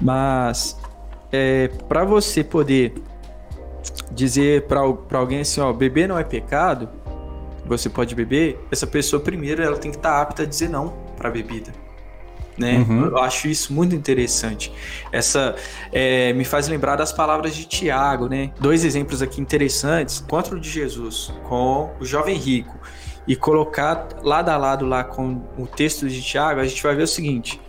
Mas 0.00 0.78
é, 1.32 1.68
para 1.88 2.04
você 2.04 2.44
poder 2.44 2.94
dizer 4.10 4.66
para 4.66 4.80
alguém 5.18 5.40
assim, 5.40 5.60
ó, 5.60 5.72
beber 5.72 6.08
não 6.08 6.18
é 6.18 6.24
pecado, 6.24 6.88
você 7.64 7.88
pode 7.88 8.14
beber, 8.14 8.58
essa 8.70 8.86
pessoa 8.86 9.22
primeiro 9.22 9.62
ela 9.62 9.76
tem 9.76 9.90
que 9.90 9.96
estar 9.96 10.10
tá 10.10 10.22
apta 10.22 10.42
a 10.42 10.46
dizer 10.46 10.68
não 10.68 10.88
para 11.16 11.28
a 11.28 11.32
bebida. 11.32 11.72
Né? 12.58 12.84
Uhum. 12.86 13.06
Eu 13.06 13.18
acho 13.18 13.48
isso 13.48 13.72
muito 13.72 13.94
interessante. 13.94 14.70
Essa 15.10 15.54
é, 15.92 16.32
me 16.34 16.44
faz 16.44 16.68
lembrar 16.68 16.96
das 16.96 17.10
palavras 17.10 17.54
de 17.54 17.64
Tiago, 17.64 18.28
né? 18.28 18.52
Dois 18.60 18.84
exemplos 18.84 19.22
aqui 19.22 19.40
interessantes: 19.40 20.20
encontro 20.20 20.60
de 20.60 20.68
Jesus 20.68 21.32
com 21.48 21.90
o 21.98 22.04
jovem 22.04 22.36
rico 22.36 22.78
e 23.30 23.36
colocar 23.36 24.08
lado 24.24 24.48
a 24.48 24.56
lado 24.56 24.84
lá 24.84 25.04
com 25.04 25.40
o 25.56 25.64
texto 25.64 26.08
de 26.08 26.20
Tiago, 26.20 26.58
a 26.58 26.66
gente 26.66 26.82
vai 26.82 26.96
ver 26.96 27.04
o 27.04 27.06
seguinte: 27.06 27.60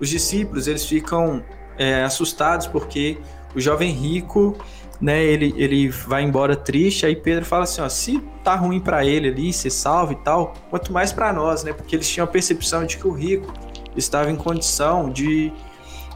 os 0.00 0.08
discípulos 0.08 0.66
eles 0.66 0.84
ficam 0.84 1.44
é, 1.78 2.02
assustados 2.02 2.66
porque 2.66 3.16
o 3.54 3.60
jovem 3.60 3.92
rico 3.92 4.58
né, 5.00 5.22
ele, 5.22 5.54
ele 5.56 5.88
vai 5.90 6.24
embora 6.24 6.56
triste, 6.56 7.06
aí 7.06 7.14
Pedro 7.14 7.44
fala 7.44 7.62
assim, 7.62 7.80
ó, 7.82 7.88
se 7.88 8.18
tá 8.42 8.56
ruim 8.56 8.80
para 8.80 9.04
ele 9.04 9.28
ali, 9.28 9.52
ser 9.52 9.70
salvo 9.70 10.12
e 10.12 10.16
tal, 10.16 10.54
quanto 10.70 10.92
mais 10.92 11.12
para 11.12 11.32
nós, 11.32 11.62
né, 11.62 11.72
porque 11.72 11.94
eles 11.94 12.08
tinham 12.08 12.24
a 12.24 12.26
percepção 12.26 12.84
de 12.84 12.96
que 12.96 13.06
o 13.06 13.12
rico 13.12 13.52
estava 13.94 14.28
em 14.28 14.36
condição 14.36 15.08
de 15.08 15.52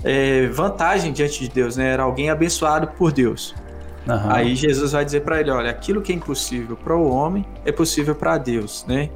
é, 0.02 0.48
vantagem 0.48 1.12
diante 1.12 1.38
de 1.38 1.48
Deus, 1.48 1.76
né, 1.76 1.92
era 1.92 2.02
alguém 2.02 2.28
abençoado 2.28 2.88
por 2.88 3.12
Deus. 3.12 3.54
Uhum. 4.06 4.30
Aí 4.30 4.54
Jesus 4.54 4.92
vai 4.92 5.04
dizer 5.04 5.20
para 5.20 5.40
ele, 5.40 5.50
olha, 5.50 5.70
aquilo 5.70 6.00
que 6.00 6.12
é 6.12 6.14
impossível 6.14 6.76
para 6.76 6.96
o 6.96 7.08
homem 7.10 7.44
é 7.64 7.72
possível 7.72 8.14
para 8.14 8.38
Deus, 8.38 8.84
né? 8.88 9.10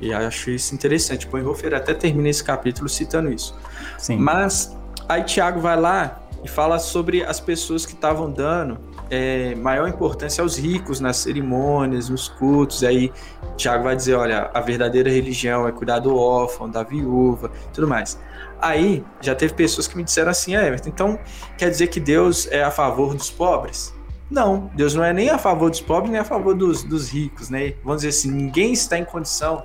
E 0.00 0.12
acho 0.12 0.50
isso 0.50 0.74
interessante. 0.74 1.28
Bonhoeffer 1.28 1.74
até 1.74 1.94
termina 1.94 2.28
esse 2.28 2.42
capítulo 2.42 2.88
citando 2.88 3.32
isso. 3.32 3.54
Sim. 3.98 4.16
Mas 4.16 4.76
aí 5.08 5.22
Tiago 5.22 5.60
vai 5.60 5.78
lá 5.78 6.22
e 6.42 6.48
fala 6.48 6.78
sobre 6.78 7.22
as 7.22 7.38
pessoas 7.38 7.86
que 7.86 7.92
estavam 7.92 8.28
dando 8.28 8.78
é, 9.08 9.54
maior 9.54 9.88
importância 9.88 10.42
aos 10.42 10.56
ricos 10.58 10.98
nas 10.98 11.18
cerimônias, 11.18 12.08
nos 12.08 12.28
cultos. 12.28 12.82
Aí 12.82 13.12
Tiago 13.56 13.84
vai 13.84 13.94
dizer: 13.94 14.14
olha, 14.14 14.50
a 14.52 14.60
verdadeira 14.60 15.08
religião 15.08 15.68
é 15.68 15.72
cuidar 15.72 16.00
do 16.00 16.16
órfão, 16.16 16.68
da 16.68 16.82
viúva, 16.82 17.50
tudo 17.72 17.86
mais. 17.86 18.18
Aí 18.60 19.04
já 19.20 19.34
teve 19.34 19.54
pessoas 19.54 19.86
que 19.86 19.96
me 19.96 20.02
disseram 20.02 20.30
assim: 20.32 20.56
é, 20.56 20.66
Everton, 20.66 20.88
então 20.88 21.18
quer 21.56 21.70
dizer 21.70 21.86
que 21.88 22.00
Deus 22.00 22.48
é 22.50 22.64
a 22.64 22.72
favor 22.72 23.14
dos 23.14 23.30
pobres? 23.30 23.94
Não, 24.32 24.70
Deus 24.74 24.94
não 24.94 25.04
é 25.04 25.12
nem 25.12 25.28
a 25.28 25.36
favor 25.36 25.68
dos 25.68 25.82
pobres, 25.82 26.10
nem 26.10 26.18
a 26.18 26.24
favor 26.24 26.54
dos, 26.54 26.82
dos 26.82 27.10
ricos, 27.10 27.50
né? 27.50 27.74
Vamos 27.84 28.00
dizer 28.00 28.08
assim, 28.08 28.30
ninguém 28.30 28.72
está 28.72 28.98
em 28.98 29.04
condição 29.04 29.62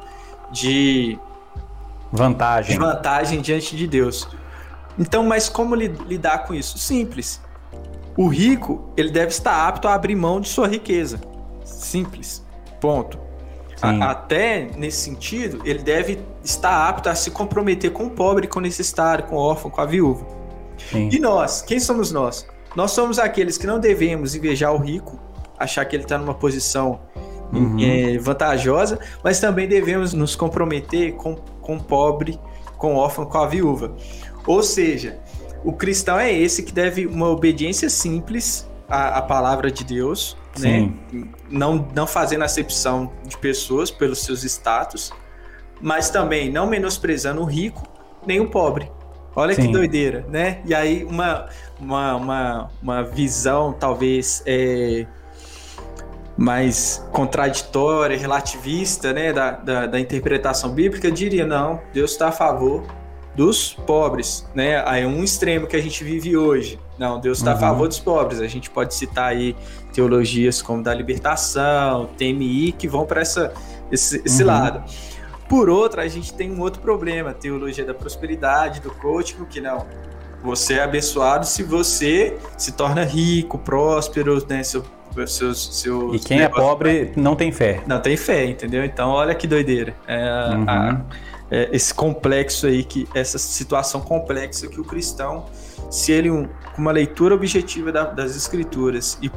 de 0.52 1.18
vantagem. 2.12 2.74
De 2.74 2.78
vantagem 2.78 3.40
diante 3.40 3.78
de 3.78 3.88
Deus. 3.88 4.28
Então, 5.00 5.24
mas 5.24 5.48
como 5.48 5.74
lidar 5.74 6.40
com 6.40 6.54
isso? 6.54 6.78
Simples. 6.78 7.42
O 8.18 8.28
rico, 8.28 8.92
ele 8.98 9.10
deve 9.10 9.30
estar 9.30 9.70
apto 9.70 9.88
a 9.88 9.94
abrir 9.94 10.16
mão 10.16 10.42
de 10.42 10.50
sua 10.50 10.68
riqueza. 10.68 11.22
Simples. 11.64 12.46
Ponto. 12.82 13.18
A, 13.82 14.12
até 14.12 14.70
nesse 14.76 14.98
sentido, 14.98 15.62
ele 15.64 15.80
deve 15.80 16.20
estar 16.44 16.90
apto 16.90 17.08
a 17.08 17.16
se 17.16 17.32
comprometer 17.32 17.92
com 17.92 18.08
o 18.08 18.10
pobre, 18.10 18.48
com 18.48 18.60
o 18.60 18.62
necessitado, 18.62 19.24
com 19.24 19.38
o 19.38 19.40
órfão, 19.40 19.72
com 19.72 19.80
a 19.80 19.86
viúva. 19.86 20.28
Sim. 20.92 21.08
E 21.10 21.20
nós, 21.20 21.62
quem 21.62 21.80
somos 21.80 22.12
nós? 22.12 22.46
Nós 22.78 22.92
somos 22.92 23.18
aqueles 23.18 23.58
que 23.58 23.66
não 23.66 23.80
devemos 23.80 24.36
invejar 24.36 24.72
o 24.72 24.78
rico, 24.78 25.20
achar 25.58 25.84
que 25.84 25.96
ele 25.96 26.04
está 26.04 26.16
numa 26.16 26.36
posição 26.36 27.00
uhum. 27.52 27.76
é, 27.80 28.20
vantajosa, 28.20 29.00
mas 29.24 29.40
também 29.40 29.68
devemos 29.68 30.14
nos 30.14 30.36
comprometer 30.36 31.14
com, 31.14 31.34
com 31.60 31.78
o 31.78 31.84
pobre, 31.84 32.40
com 32.78 32.94
o 32.94 32.98
órfão, 32.98 33.26
com 33.26 33.40
a 33.40 33.48
viúva. 33.48 33.96
Ou 34.46 34.62
seja, 34.62 35.18
o 35.64 35.74
cristão 35.74 36.20
é 36.20 36.32
esse 36.32 36.62
que 36.62 36.72
deve 36.72 37.08
uma 37.08 37.28
obediência 37.30 37.90
simples 37.90 38.70
à, 38.88 39.18
à 39.18 39.22
palavra 39.24 39.72
de 39.72 39.84
Deus, 39.84 40.38
né? 40.60 40.94
Não, 41.50 41.88
não 41.96 42.06
fazendo 42.06 42.44
acepção 42.44 43.12
de 43.26 43.36
pessoas 43.40 43.90
pelos 43.90 44.20
seus 44.20 44.44
status, 44.44 45.12
mas 45.82 46.12
também 46.12 46.52
não 46.52 46.68
menosprezando 46.68 47.42
o 47.42 47.46
rico 47.46 47.82
nem 48.24 48.40
o 48.40 48.48
pobre. 48.48 48.92
Olha 49.38 49.54
Sim. 49.54 49.68
que 49.68 49.72
doideira, 49.72 50.26
né? 50.30 50.62
E 50.66 50.74
aí 50.74 51.04
uma, 51.04 51.46
uma, 51.80 52.16
uma, 52.16 52.70
uma 52.82 53.04
visão 53.04 53.72
talvez 53.72 54.42
é, 54.48 55.06
mais 56.36 57.08
contraditória, 57.12 58.18
relativista, 58.18 59.14
né, 59.14 59.32
da, 59.32 59.52
da, 59.52 59.86
da 59.86 60.00
interpretação 60.00 60.72
bíblica, 60.72 61.12
diria, 61.12 61.46
não, 61.46 61.80
Deus 61.94 62.14
está 62.14 62.30
a 62.30 62.32
favor 62.32 62.84
dos 63.36 63.74
pobres, 63.74 64.44
né? 64.56 64.84
Aí 64.88 65.06
um 65.06 65.24
extremo 65.24 65.68
que 65.68 65.76
a 65.76 65.82
gente 65.82 66.04
vive 66.04 66.36
hoje. 66.36 66.80
Não, 66.98 67.20
Deus 67.20 67.38
está 67.38 67.52
uhum. 67.52 67.58
a 67.58 67.60
favor 67.60 67.88
dos 67.88 68.00
pobres. 68.00 68.42
A 68.42 68.48
gente 68.48 68.72
pode 68.72 68.96
citar 68.96 69.26
aí 69.26 69.56
teologias 69.94 70.64
como 70.64 70.82
da 70.82 70.92
libertação, 70.96 72.10
TMI, 72.18 72.72
que 72.72 72.88
vão 72.88 73.06
para 73.06 73.22
esse, 73.22 73.52
esse 73.92 74.42
uhum. 74.42 74.48
lado. 74.48 74.84
Por 75.48 75.70
outra, 75.70 76.02
a 76.02 76.08
gente 76.08 76.34
tem 76.34 76.52
um 76.52 76.62
outro 76.62 76.82
problema, 76.82 77.34
teologia 77.34 77.86
da 77.86 77.94
prosperidade, 77.94 78.82
do 78.82 78.92
coaching, 78.92 79.46
que 79.46 79.62
não. 79.62 79.86
Você 80.44 80.76
é 80.76 80.84
abençoado 80.84 81.46
se 81.46 81.64
você 81.64 82.38
se 82.58 82.74
torna 82.74 83.04
rico, 83.04 83.58
próspero, 83.58 84.46
né? 84.48 84.64
Seu, 84.64 84.84
seus, 85.26 85.80
seus 85.80 86.22
e 86.22 86.26
quem 86.26 86.42
é 86.42 86.50
pobre 86.50 87.12
não 87.16 87.36
tem 87.36 87.52
fé. 87.52 87.82
Não 87.88 88.00
tem 88.00 88.16
fé, 88.16 88.46
entendeu? 88.46 88.84
Então, 88.86 89.10
olha 89.10 89.34
que 89.34 89.48
doideira. 89.48 89.96
É, 90.06 90.50
uhum. 90.54 90.66
a, 90.68 91.02
é, 91.50 91.70
esse 91.72 91.94
complexo 91.94 92.68
aí, 92.68 92.84
que 92.84 93.08
essa 93.16 93.38
situação 93.38 94.02
complexa 94.02 94.68
que 94.68 94.80
o 94.80 94.84
cristão, 94.84 95.46
se 95.90 96.12
ele 96.12 96.30
um, 96.30 96.48
com 96.76 96.82
uma 96.82 96.92
leitura 96.92 97.34
objetiva 97.34 97.92
da, 97.92 98.04
das 98.04 98.36
escrituras 98.36 99.18
e 99.22 99.30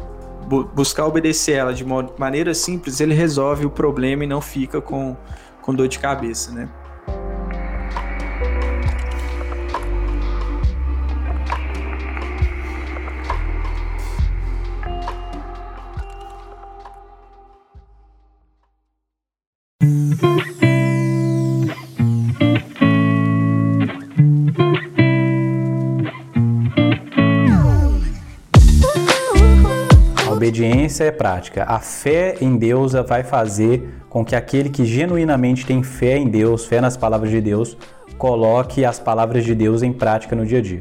bu 0.47 0.65
buscar 0.75 1.07
obedecer 1.07 1.53
ela 1.53 1.73
de 1.73 1.85
maneira 1.85 2.53
simples, 2.53 3.01
ele 3.01 3.15
resolve 3.15 3.65
o 3.65 3.71
problema 3.71 4.25
e 4.25 4.27
não 4.27 4.41
fica 4.41 4.81
com, 4.81 5.17
com 5.61 5.75
dor 5.75 5.89
de 5.89 5.99
cabeça, 5.99 6.53
né? 6.53 6.69
É 31.05 31.11
prática. 31.11 31.65
A 31.65 31.79
fé 31.79 32.37
em 32.41 32.57
Deus 32.57 32.93
vai 32.93 33.23
fazer 33.23 33.93
com 34.09 34.25
que 34.25 34.35
aquele 34.35 34.69
que 34.69 34.85
genuinamente 34.85 35.67
tem 35.67 35.83
fé 35.83 36.17
em 36.17 36.29
Deus, 36.29 36.67
fé 36.67 36.81
nas 36.81 36.97
palavras 36.97 37.31
de 37.31 37.41
Deus, 37.41 37.77
coloque 38.19 38.85
as 38.85 38.99
palavras 38.99 39.45
de 39.45 39.55
Deus 39.55 39.83
em 39.83 39.93
prática 39.93 40.35
no 40.37 40.45
dia 40.45 40.59
a 40.59 40.63
dia. 40.63 40.81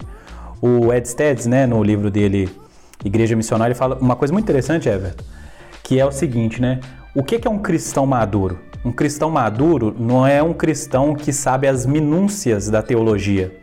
O 0.61 0.93
Ed 0.93 1.07
Steads, 1.07 1.45
né, 1.45 1.65
no 1.65 1.81
livro 1.83 2.11
dele 2.11 2.49
Igreja 3.03 3.35
Missionária, 3.35 3.75
fala 3.75 3.97
uma 3.99 4.15
coisa 4.15 4.33
muito 4.33 4.45
interessante, 4.45 4.89
Everton, 4.89 5.23
que 5.83 5.99
é 5.99 6.05
o 6.05 6.11
seguinte, 6.11 6.61
né? 6.61 6.79
O 7.15 7.23
que 7.23 7.39
é 7.45 7.49
um 7.49 7.59
cristão 7.59 8.05
maduro? 8.05 8.59
Um 8.83 8.91
cristão 8.91 9.29
maduro 9.29 9.95
não 9.97 10.25
é 10.25 10.43
um 10.43 10.53
cristão 10.53 11.15
que 11.15 11.33
sabe 11.33 11.67
as 11.67 11.85
minúcias 11.85 12.69
da 12.69 12.81
teologia. 12.81 13.57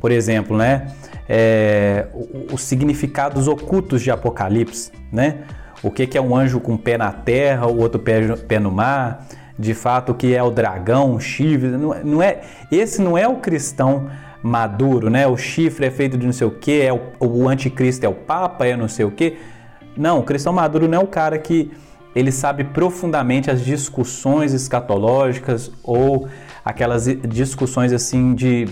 Por 0.00 0.10
exemplo, 0.10 0.56
né? 0.56 0.88
é, 1.28 2.06
os 2.52 2.62
significados 2.62 3.48
ocultos 3.48 4.02
de 4.02 4.10
Apocalipse, 4.10 4.92
né? 5.10 5.38
O 5.84 5.90
que, 5.90 6.16
é 6.16 6.20
um 6.20 6.34
anjo 6.34 6.58
com 6.60 6.76
pé 6.78 6.96
na 6.96 7.12
terra, 7.12 7.66
o 7.66 7.78
outro 7.78 8.00
pé, 8.00 8.26
pé 8.48 8.58
no 8.58 8.70
mar, 8.70 9.26
de 9.58 9.74
fato 9.74 10.12
o 10.12 10.14
que 10.14 10.34
é 10.34 10.42
o 10.42 10.50
dragão, 10.50 11.14
o 11.14 11.20
chifre, 11.20 11.68
não, 11.68 11.94
não, 12.02 12.22
é, 12.22 12.40
esse 12.72 13.02
não 13.02 13.18
é 13.18 13.28
o 13.28 13.36
cristão 13.36 14.08
maduro, 14.42 15.10
né? 15.10 15.26
O 15.26 15.36
chifre 15.36 15.86
é 15.86 15.90
feito 15.90 16.16
de 16.16 16.24
não 16.24 16.32
sei 16.32 16.46
o 16.46 16.50
que, 16.50 16.80
é 16.80 16.92
o, 16.92 17.00
o 17.20 17.48
anticristo 17.48 18.04
é 18.04 18.08
o 18.08 18.14
papa, 18.14 18.66
é 18.66 18.76
não 18.76 18.88
sei 18.88 19.04
o 19.04 19.10
que. 19.10 19.36
Não, 19.96 20.20
o 20.20 20.22
cristão 20.22 20.52
maduro 20.52 20.88
não 20.88 21.00
é 21.00 21.02
o 21.02 21.06
cara 21.06 21.38
que 21.38 21.70
ele 22.14 22.32
sabe 22.32 22.64
profundamente 22.64 23.50
as 23.50 23.64
discussões 23.64 24.54
escatológicas 24.54 25.70
ou 25.82 26.28
aquelas 26.64 27.06
discussões 27.28 27.92
assim 27.92 28.34
de 28.34 28.66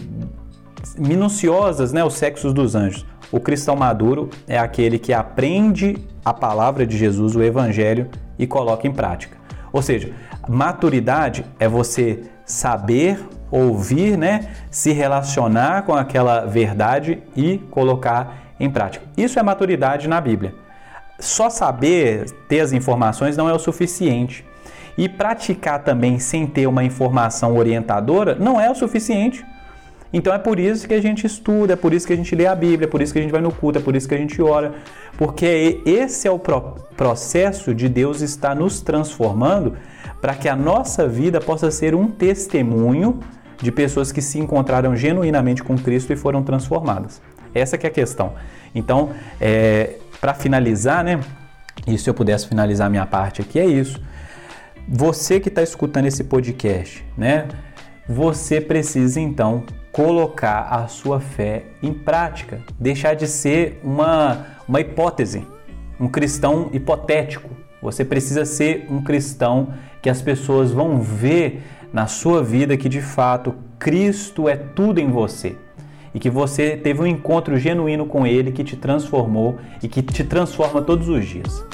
minuciosas, 0.99 1.93
né, 1.93 2.03
os 2.05 2.15
sexos 2.15 2.53
dos 2.53 2.75
anjos. 2.75 3.05
O 3.33 3.41
cristão 3.41 3.75
maduro 3.75 4.31
é 4.47 4.59
aquele 4.59 4.99
que 4.99 5.13
aprende 5.13 5.97
a 6.25 6.33
palavra 6.33 6.87
de 6.87 6.97
Jesus, 6.97 7.35
o 7.35 7.43
evangelho, 7.43 8.09
e 8.39 8.47
coloca 8.47 8.87
em 8.87 8.93
prática. 8.93 9.37
Ou 9.73 9.81
seja, 9.81 10.13
Maturidade 10.49 11.45
é 11.59 11.69
você 11.69 12.25
saber, 12.45 13.21
ouvir, 13.51 14.19
né, 14.19 14.49
se 14.71 14.93
relacionar 14.93 15.83
com 15.83 15.95
aquela 15.95 16.45
verdade 16.45 17.23
e 17.37 17.59
colocar 17.71 18.55
em 18.59 18.69
prática. 18.69 19.05
Isso 19.17 19.39
é 19.39 19.43
maturidade 19.43 20.09
na 20.09 20.21
Bíblia. 20.21 20.55
Só 21.21 21.49
saber 21.49 22.27
ter 22.49 22.61
as 22.61 22.73
informações 22.73 23.37
não 23.37 23.49
é 23.49 23.53
o 23.53 23.59
suficiente. 23.59 24.45
E 24.99 25.09
praticar 25.09 25.83
também 25.83 26.19
sem 26.19 26.47
ter 26.47 26.67
uma 26.67 26.85
informação 26.85 27.57
orientadora 27.57 28.35
não 28.35 28.61
é 28.61 28.71
o 28.71 28.75
suficiente. 28.75 29.45
Então 30.13 30.33
é 30.33 30.39
por 30.39 30.59
isso 30.59 30.87
que 30.87 30.95
a 30.95 31.01
gente 31.01 31.27
estuda, 31.27 31.73
é 31.73 31.77
por 31.77 31.95
isso 31.95 32.07
que 32.07 32.13
a 32.13 32.17
gente 32.17 32.35
lê 32.35 32.47
a 32.47 32.55
Bíblia, 32.55 32.87
é 32.87 32.91
por 32.91 33.01
isso 33.01 33.13
que 33.13 33.19
a 33.19 33.23
gente 33.23 33.31
vai 33.31 33.41
no 33.41 33.51
culto, 33.51 33.79
é 33.79 33.83
por 33.83 33.97
isso 33.97 34.07
que 34.07 34.15
a 34.15 34.19
gente 34.19 34.41
ora, 34.43 34.75
porque 35.17 35.81
esse 35.87 36.29
é 36.29 36.31
o 36.31 36.39
processo 36.39 37.75
de 37.75 37.89
Deus 37.89 38.21
estar 38.21 38.55
nos 38.55 38.83
transformando 38.83 39.77
para 40.21 40.35
que 40.35 40.49
a 40.49 40.55
nossa 40.55 41.09
vida 41.09 41.41
possa 41.41 41.71
ser 41.71 41.95
um 41.95 42.09
testemunho 42.09 43.21
de 43.61 43.73
pessoas 43.73 44.13
que 44.13 44.21
se 44.21 44.39
encontraram 44.39 44.95
genuinamente 44.95 45.63
com 45.63 45.77
Cristo 45.79 46.13
e 46.13 46.17
foram 46.17 46.43
transformadas. 46.43 47.23
Essa 47.55 47.79
que 47.79 47.87
é 47.87 47.91
a 47.91 47.93
questão. 47.93 48.35
Então, 48.75 49.11
é, 49.41 49.97
para 50.21 50.35
finalizar, 50.35 51.05
né? 51.05 51.21
E 51.87 51.97
se 51.97 52.09
eu 52.09 52.15
pudesse 52.15 52.47
finalizar 52.47 52.91
minha 52.91 53.07
parte 53.07 53.41
aqui, 53.41 53.59
é 53.59 53.67
isso. 53.67 54.01
Você 54.89 55.41
que 55.41 55.49
está 55.49 55.63
escutando 55.63 56.07
esse 56.07 56.25
podcast, 56.25 57.05
né? 57.17 57.49
Você 58.09 58.61
precisa 58.61 59.21
então 59.21 59.65
colocar 59.93 60.69
a 60.71 60.89
sua 60.89 61.21
fé 61.21 61.67
em 61.83 61.93
prática, 61.93 62.61
deixar 62.81 63.15
de 63.15 63.29
ser 63.29 63.79
uma, 63.85 64.47
uma 64.67 64.81
hipótese, 64.81 65.47
um 66.01 66.09
cristão 66.09 66.71
hipotético. 66.73 67.51
Você 67.83 68.05
precisa 68.05 68.47
ser 68.47 68.87
um 68.89 69.03
cristão 69.03 69.75
que 70.01 70.09
as 70.09 70.23
pessoas 70.23 70.71
vão 70.71 71.01
ver 71.01 71.63
na 71.93 72.07
sua 72.07 72.43
vida 72.43 72.77
que 72.77 72.89
de 72.89 73.03
fato 73.03 73.55
Cristo 73.79 74.49
é 74.49 74.57
tudo 74.57 74.99
em 74.99 75.11
você 75.11 75.57
e 76.15 76.19
que 76.19 76.31
você 76.31 76.77
teve 76.77 77.03
um 77.03 77.07
encontro 77.07 77.59
genuíno 77.59 78.07
com 78.07 78.27
Ele 78.27 78.51
que 78.51 78.65
te 78.65 78.77
transformou 78.77 79.59
e 79.83 79.89
que 79.89 80.01
te 80.01 80.25
transforma 80.25 80.81
todos 80.81 81.09
os 81.09 81.27
dias. 81.27 81.65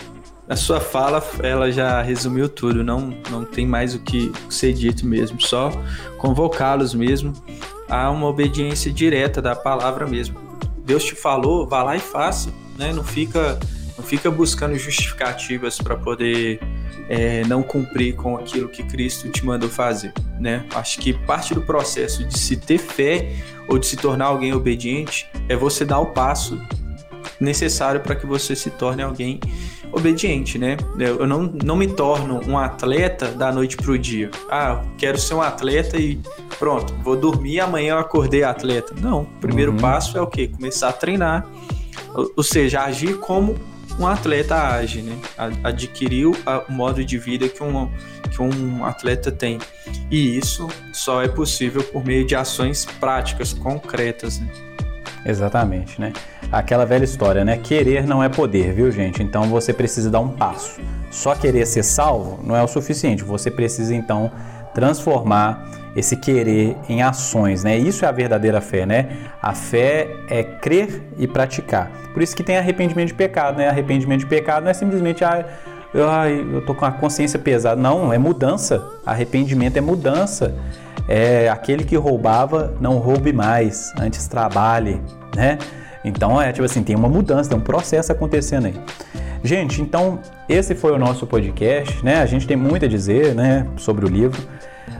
A 0.48 0.56
sua 0.56 0.80
fala, 0.80 1.22
ela 1.42 1.70
já 1.70 2.00
resumiu 2.00 2.48
tudo, 2.48 2.82
não, 2.82 3.12
não 3.30 3.44
tem 3.44 3.66
mais 3.66 3.94
o 3.94 4.00
que 4.00 4.32
ser 4.48 4.72
dito 4.72 5.06
mesmo, 5.06 5.40
só 5.40 5.70
convocá-los 6.16 6.94
mesmo 6.94 7.34
a 7.88 8.10
uma 8.10 8.26
obediência 8.26 8.92
direta 8.92 9.40
da 9.40 9.56
palavra 9.56 10.06
mesmo. 10.06 10.38
Deus 10.84 11.04
te 11.04 11.14
falou, 11.14 11.66
vá 11.66 11.82
lá 11.82 11.96
e 11.96 12.00
faça, 12.00 12.52
né? 12.76 12.92
Não 12.92 13.04
fica, 13.04 13.58
não 13.96 14.04
fica 14.04 14.30
buscando 14.30 14.76
justificativas 14.76 15.78
para 15.78 15.96
poder 15.96 16.60
é, 17.08 17.42
não 17.46 17.62
cumprir 17.62 18.14
com 18.14 18.36
aquilo 18.36 18.68
que 18.68 18.82
Cristo 18.82 19.28
te 19.30 19.44
mandou 19.44 19.68
fazer, 19.68 20.12
né? 20.38 20.64
Acho 20.74 20.98
que 20.98 21.12
parte 21.12 21.54
do 21.54 21.62
processo 21.62 22.24
de 22.24 22.38
se 22.38 22.56
ter 22.56 22.78
fé 22.78 23.32
ou 23.66 23.78
de 23.78 23.86
se 23.86 23.96
tornar 23.96 24.26
alguém 24.26 24.52
obediente 24.52 25.28
é 25.48 25.56
você 25.56 25.84
dar 25.84 25.98
o 25.98 26.06
passo 26.06 26.60
necessário 27.40 28.00
para 28.00 28.14
que 28.14 28.26
você 28.26 28.54
se 28.54 28.70
torne 28.70 29.02
alguém 29.02 29.38
obediente, 29.38 29.77
né? 30.58 30.76
Eu 30.98 31.26
não, 31.26 31.42
não 31.42 31.76
me 31.76 31.86
torno 31.88 32.40
um 32.46 32.58
atleta 32.58 33.28
da 33.28 33.50
noite 33.50 33.76
para 33.76 33.90
o 33.90 33.98
dia. 33.98 34.30
Ah, 34.50 34.82
quero 34.96 35.18
ser 35.18 35.34
um 35.34 35.42
atleta 35.42 35.96
e 35.96 36.20
pronto, 36.58 36.94
vou 37.02 37.16
dormir 37.16 37.60
amanhã 37.60 37.94
eu 37.94 37.98
acordei 37.98 38.42
atleta. 38.42 38.94
Não, 39.00 39.22
o 39.22 39.26
primeiro 39.40 39.72
uhum. 39.72 39.78
passo 39.78 40.16
é 40.16 40.20
o 40.20 40.26
quê? 40.26 40.48
Começar 40.48 40.88
a 40.88 40.92
treinar, 40.92 41.46
ou, 42.14 42.32
ou 42.36 42.42
seja, 42.42 42.82
agir 42.82 43.18
como 43.18 43.56
um 43.98 44.06
atleta 44.06 44.54
age, 44.54 45.02
né? 45.02 45.18
Adquiriu 45.64 46.32
o 46.68 46.72
modo 46.72 47.04
de 47.04 47.18
vida 47.18 47.48
que 47.48 47.62
um, 47.62 47.90
que 48.30 48.40
um 48.40 48.84
atleta 48.84 49.32
tem. 49.32 49.58
E 50.10 50.38
isso 50.38 50.68
só 50.92 51.22
é 51.22 51.28
possível 51.28 51.82
por 51.82 52.04
meio 52.04 52.24
de 52.24 52.36
ações 52.36 52.84
práticas, 52.84 53.52
concretas, 53.52 54.38
né? 54.38 54.48
Exatamente, 55.24 56.00
né? 56.00 56.12
Aquela 56.50 56.86
velha 56.86 57.04
história, 57.04 57.44
né? 57.44 57.58
Querer 57.58 58.06
não 58.06 58.22
é 58.22 58.28
poder, 58.28 58.72
viu, 58.72 58.90
gente? 58.90 59.22
Então 59.22 59.44
você 59.44 59.72
precisa 59.72 60.10
dar 60.10 60.20
um 60.20 60.28
passo. 60.28 60.80
Só 61.10 61.34
querer 61.34 61.66
ser 61.66 61.82
salvo 61.82 62.40
não 62.42 62.56
é 62.56 62.62
o 62.62 62.68
suficiente. 62.68 63.22
Você 63.22 63.50
precisa 63.50 63.94
então 63.94 64.30
transformar 64.74 65.68
esse 65.94 66.16
querer 66.16 66.76
em 66.88 67.02
ações, 67.02 67.64
né? 67.64 67.76
Isso 67.76 68.04
é 68.04 68.08
a 68.08 68.12
verdadeira 68.12 68.62
fé, 68.62 68.86
né? 68.86 69.08
A 69.42 69.52
fé 69.52 70.08
é 70.30 70.42
crer 70.42 71.02
e 71.18 71.26
praticar. 71.26 71.90
Por 72.14 72.22
isso 72.22 72.34
que 72.34 72.42
tem 72.42 72.56
arrependimento 72.56 73.08
de 73.08 73.14
pecado, 73.14 73.58
né? 73.58 73.68
Arrependimento 73.68 74.20
de 74.20 74.26
pecado 74.26 74.62
não 74.64 74.70
é 74.70 74.74
simplesmente 74.74 75.24
ah, 75.24 75.44
eu, 75.92 76.06
eu 76.54 76.64
tô 76.64 76.74
com 76.74 76.86
a 76.86 76.92
consciência 76.92 77.38
pesada. 77.38 77.80
Não, 77.80 78.10
é 78.10 78.16
mudança. 78.16 78.82
Arrependimento 79.04 79.76
é 79.76 79.80
mudança. 79.82 80.54
É 81.06 81.48
aquele 81.48 81.84
que 81.84 81.96
roubava, 81.96 82.74
não 82.80 82.98
roube 82.98 83.32
mais, 83.32 83.92
antes 83.98 84.28
trabalhe, 84.28 85.00
né? 85.34 85.58
Então 86.08 86.40
é 86.40 86.52
tipo 86.52 86.64
assim, 86.64 86.82
tem 86.82 86.96
uma 86.96 87.08
mudança, 87.08 87.50
tem 87.50 87.58
um 87.58 87.62
processo 87.62 88.10
acontecendo 88.10 88.66
aí. 88.66 88.74
Gente, 89.42 89.80
então 89.80 90.18
esse 90.48 90.74
foi 90.74 90.92
o 90.92 90.98
nosso 90.98 91.26
podcast, 91.26 92.04
né? 92.04 92.20
A 92.20 92.26
gente 92.26 92.46
tem 92.46 92.56
muito 92.56 92.84
a 92.84 92.88
dizer, 92.88 93.34
né, 93.34 93.66
sobre 93.76 94.04
o 94.04 94.08
livro. 94.08 94.40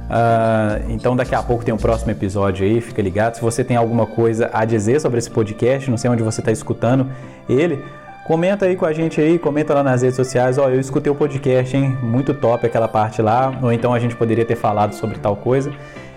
Uh, 0.09 0.91
então 0.91 1.15
daqui 1.15 1.35
a 1.35 1.43
pouco 1.43 1.65
tem 1.65 1.75
um 1.75 1.79
próximo 1.79 2.11
episódio 2.11 2.65
aí, 2.65 2.81
fica 2.81 3.03
ligado. 3.03 3.35
Se 3.35 3.43
você 3.43 3.65
tem 3.65 3.77
alguma 3.77 4.07
coisa 4.07 4.49
a 4.53 4.65
dizer 4.65 5.01
sobre 5.01 5.19
esse 5.19 5.31
podcast, 5.31 5.91
não 5.91 5.99
sei 5.99 6.11
onde 6.11 6.23
você 6.23 6.41
está 6.41 6.53
escutando 6.53 7.07
ele, 7.49 7.85
comenta 8.27 8.67
aí 8.67 8.77
com 8.77 8.87
a 8.87 8.93
gente 8.93 9.21
aí, 9.21 9.39
comenta 9.39 9.75
lá 9.75 9.83
nas 9.83 10.03
redes 10.03 10.17
sociais. 10.17 10.57
Ó, 10.57 10.69
eu 10.69 10.81
escutei 10.81 11.11
o 11.11 11.15
podcast, 11.15 11.77
hein? 11.77 11.97
Muito 12.03 12.33
top 12.33 12.67
aquela 12.67 12.89
parte 12.89 13.21
lá. 13.21 13.59
Ou 13.63 13.73
então 13.73 13.93
a 13.93 13.99
gente 13.99 14.15
poderia 14.15 14.45
ter 14.45 14.57
falado 14.57 14.95
sobre 14.95 15.19
tal 15.19 15.37
coisa. 15.37 15.73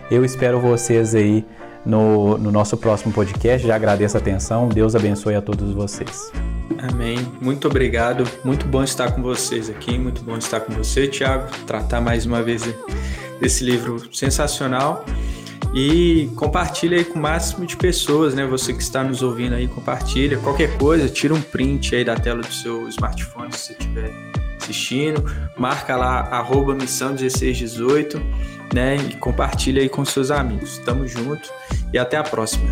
Eu 0.10 0.24
espero 0.24 0.60
vocês 0.60 1.16
aí 1.16 1.46
no, 1.86 2.38
no 2.38 2.52
nosso 2.52 2.78
próximo 2.78 3.14
podcast. 3.14 3.66
Já 3.66 3.76
agradeço 3.76 4.18
a 4.18 4.20
atenção. 4.20 4.70
Deus 4.70 4.96
abençoe 4.96 5.36
a 5.36 5.42
todos 5.42 5.74
vocês. 5.74 6.32
Amém. 6.78 7.18
Muito 7.40 7.68
obrigado. 7.68 8.28
Muito 8.44 8.66
bom 8.66 8.84
estar 8.84 9.12
com 9.12 9.22
vocês 9.22 9.70
aqui. 9.70 9.98
Muito 9.98 10.24
bom 10.24 10.38
estar 10.38 10.62
com 10.62 10.74
você, 10.74 11.08
Tiago. 11.08 11.50
Tratar 11.66 12.02
mais 12.02 12.26
uma 12.26 12.42
vez 12.42 12.64
desse 13.40 13.64
livro 13.64 14.14
sensacional. 14.14 15.06
E 15.74 16.30
compartilha 16.36 16.98
aí 16.98 17.06
com 17.06 17.18
o 17.18 17.22
máximo 17.22 17.66
de 17.66 17.78
pessoas, 17.78 18.34
né? 18.34 18.46
Você 18.46 18.74
que 18.74 18.82
está 18.82 19.04
nos 19.04 19.22
ouvindo 19.22 19.56
aí, 19.56 19.68
compartilha. 19.68 20.38
Qualquer 20.38 20.78
coisa, 20.78 21.08
tira 21.08 21.34
um 21.34 21.42
print 21.42 21.96
aí 21.96 22.04
da 22.04 22.16
tela 22.16 22.42
do 22.42 22.54
seu 22.54 22.90
smartphone 22.90 23.52
se 23.54 23.60
você 23.60 23.74
estiver 23.74 24.12
assistindo. 24.62 25.24
Marca 25.58 25.96
lá, 25.96 26.22
arroba 26.32 26.76
missão 26.76 27.10
1618, 27.10 28.22
né? 28.74 28.98
E 28.98 29.16
compartilha 29.16 29.82
aí 29.82 29.90
com 29.90 30.04
seus 30.06 30.32
amigos. 30.32 30.78
Tamo 30.80 31.08
junto 31.08 31.50
e 31.94 31.98
até 31.98 32.18
a 32.18 32.24
próxima. 32.24 32.70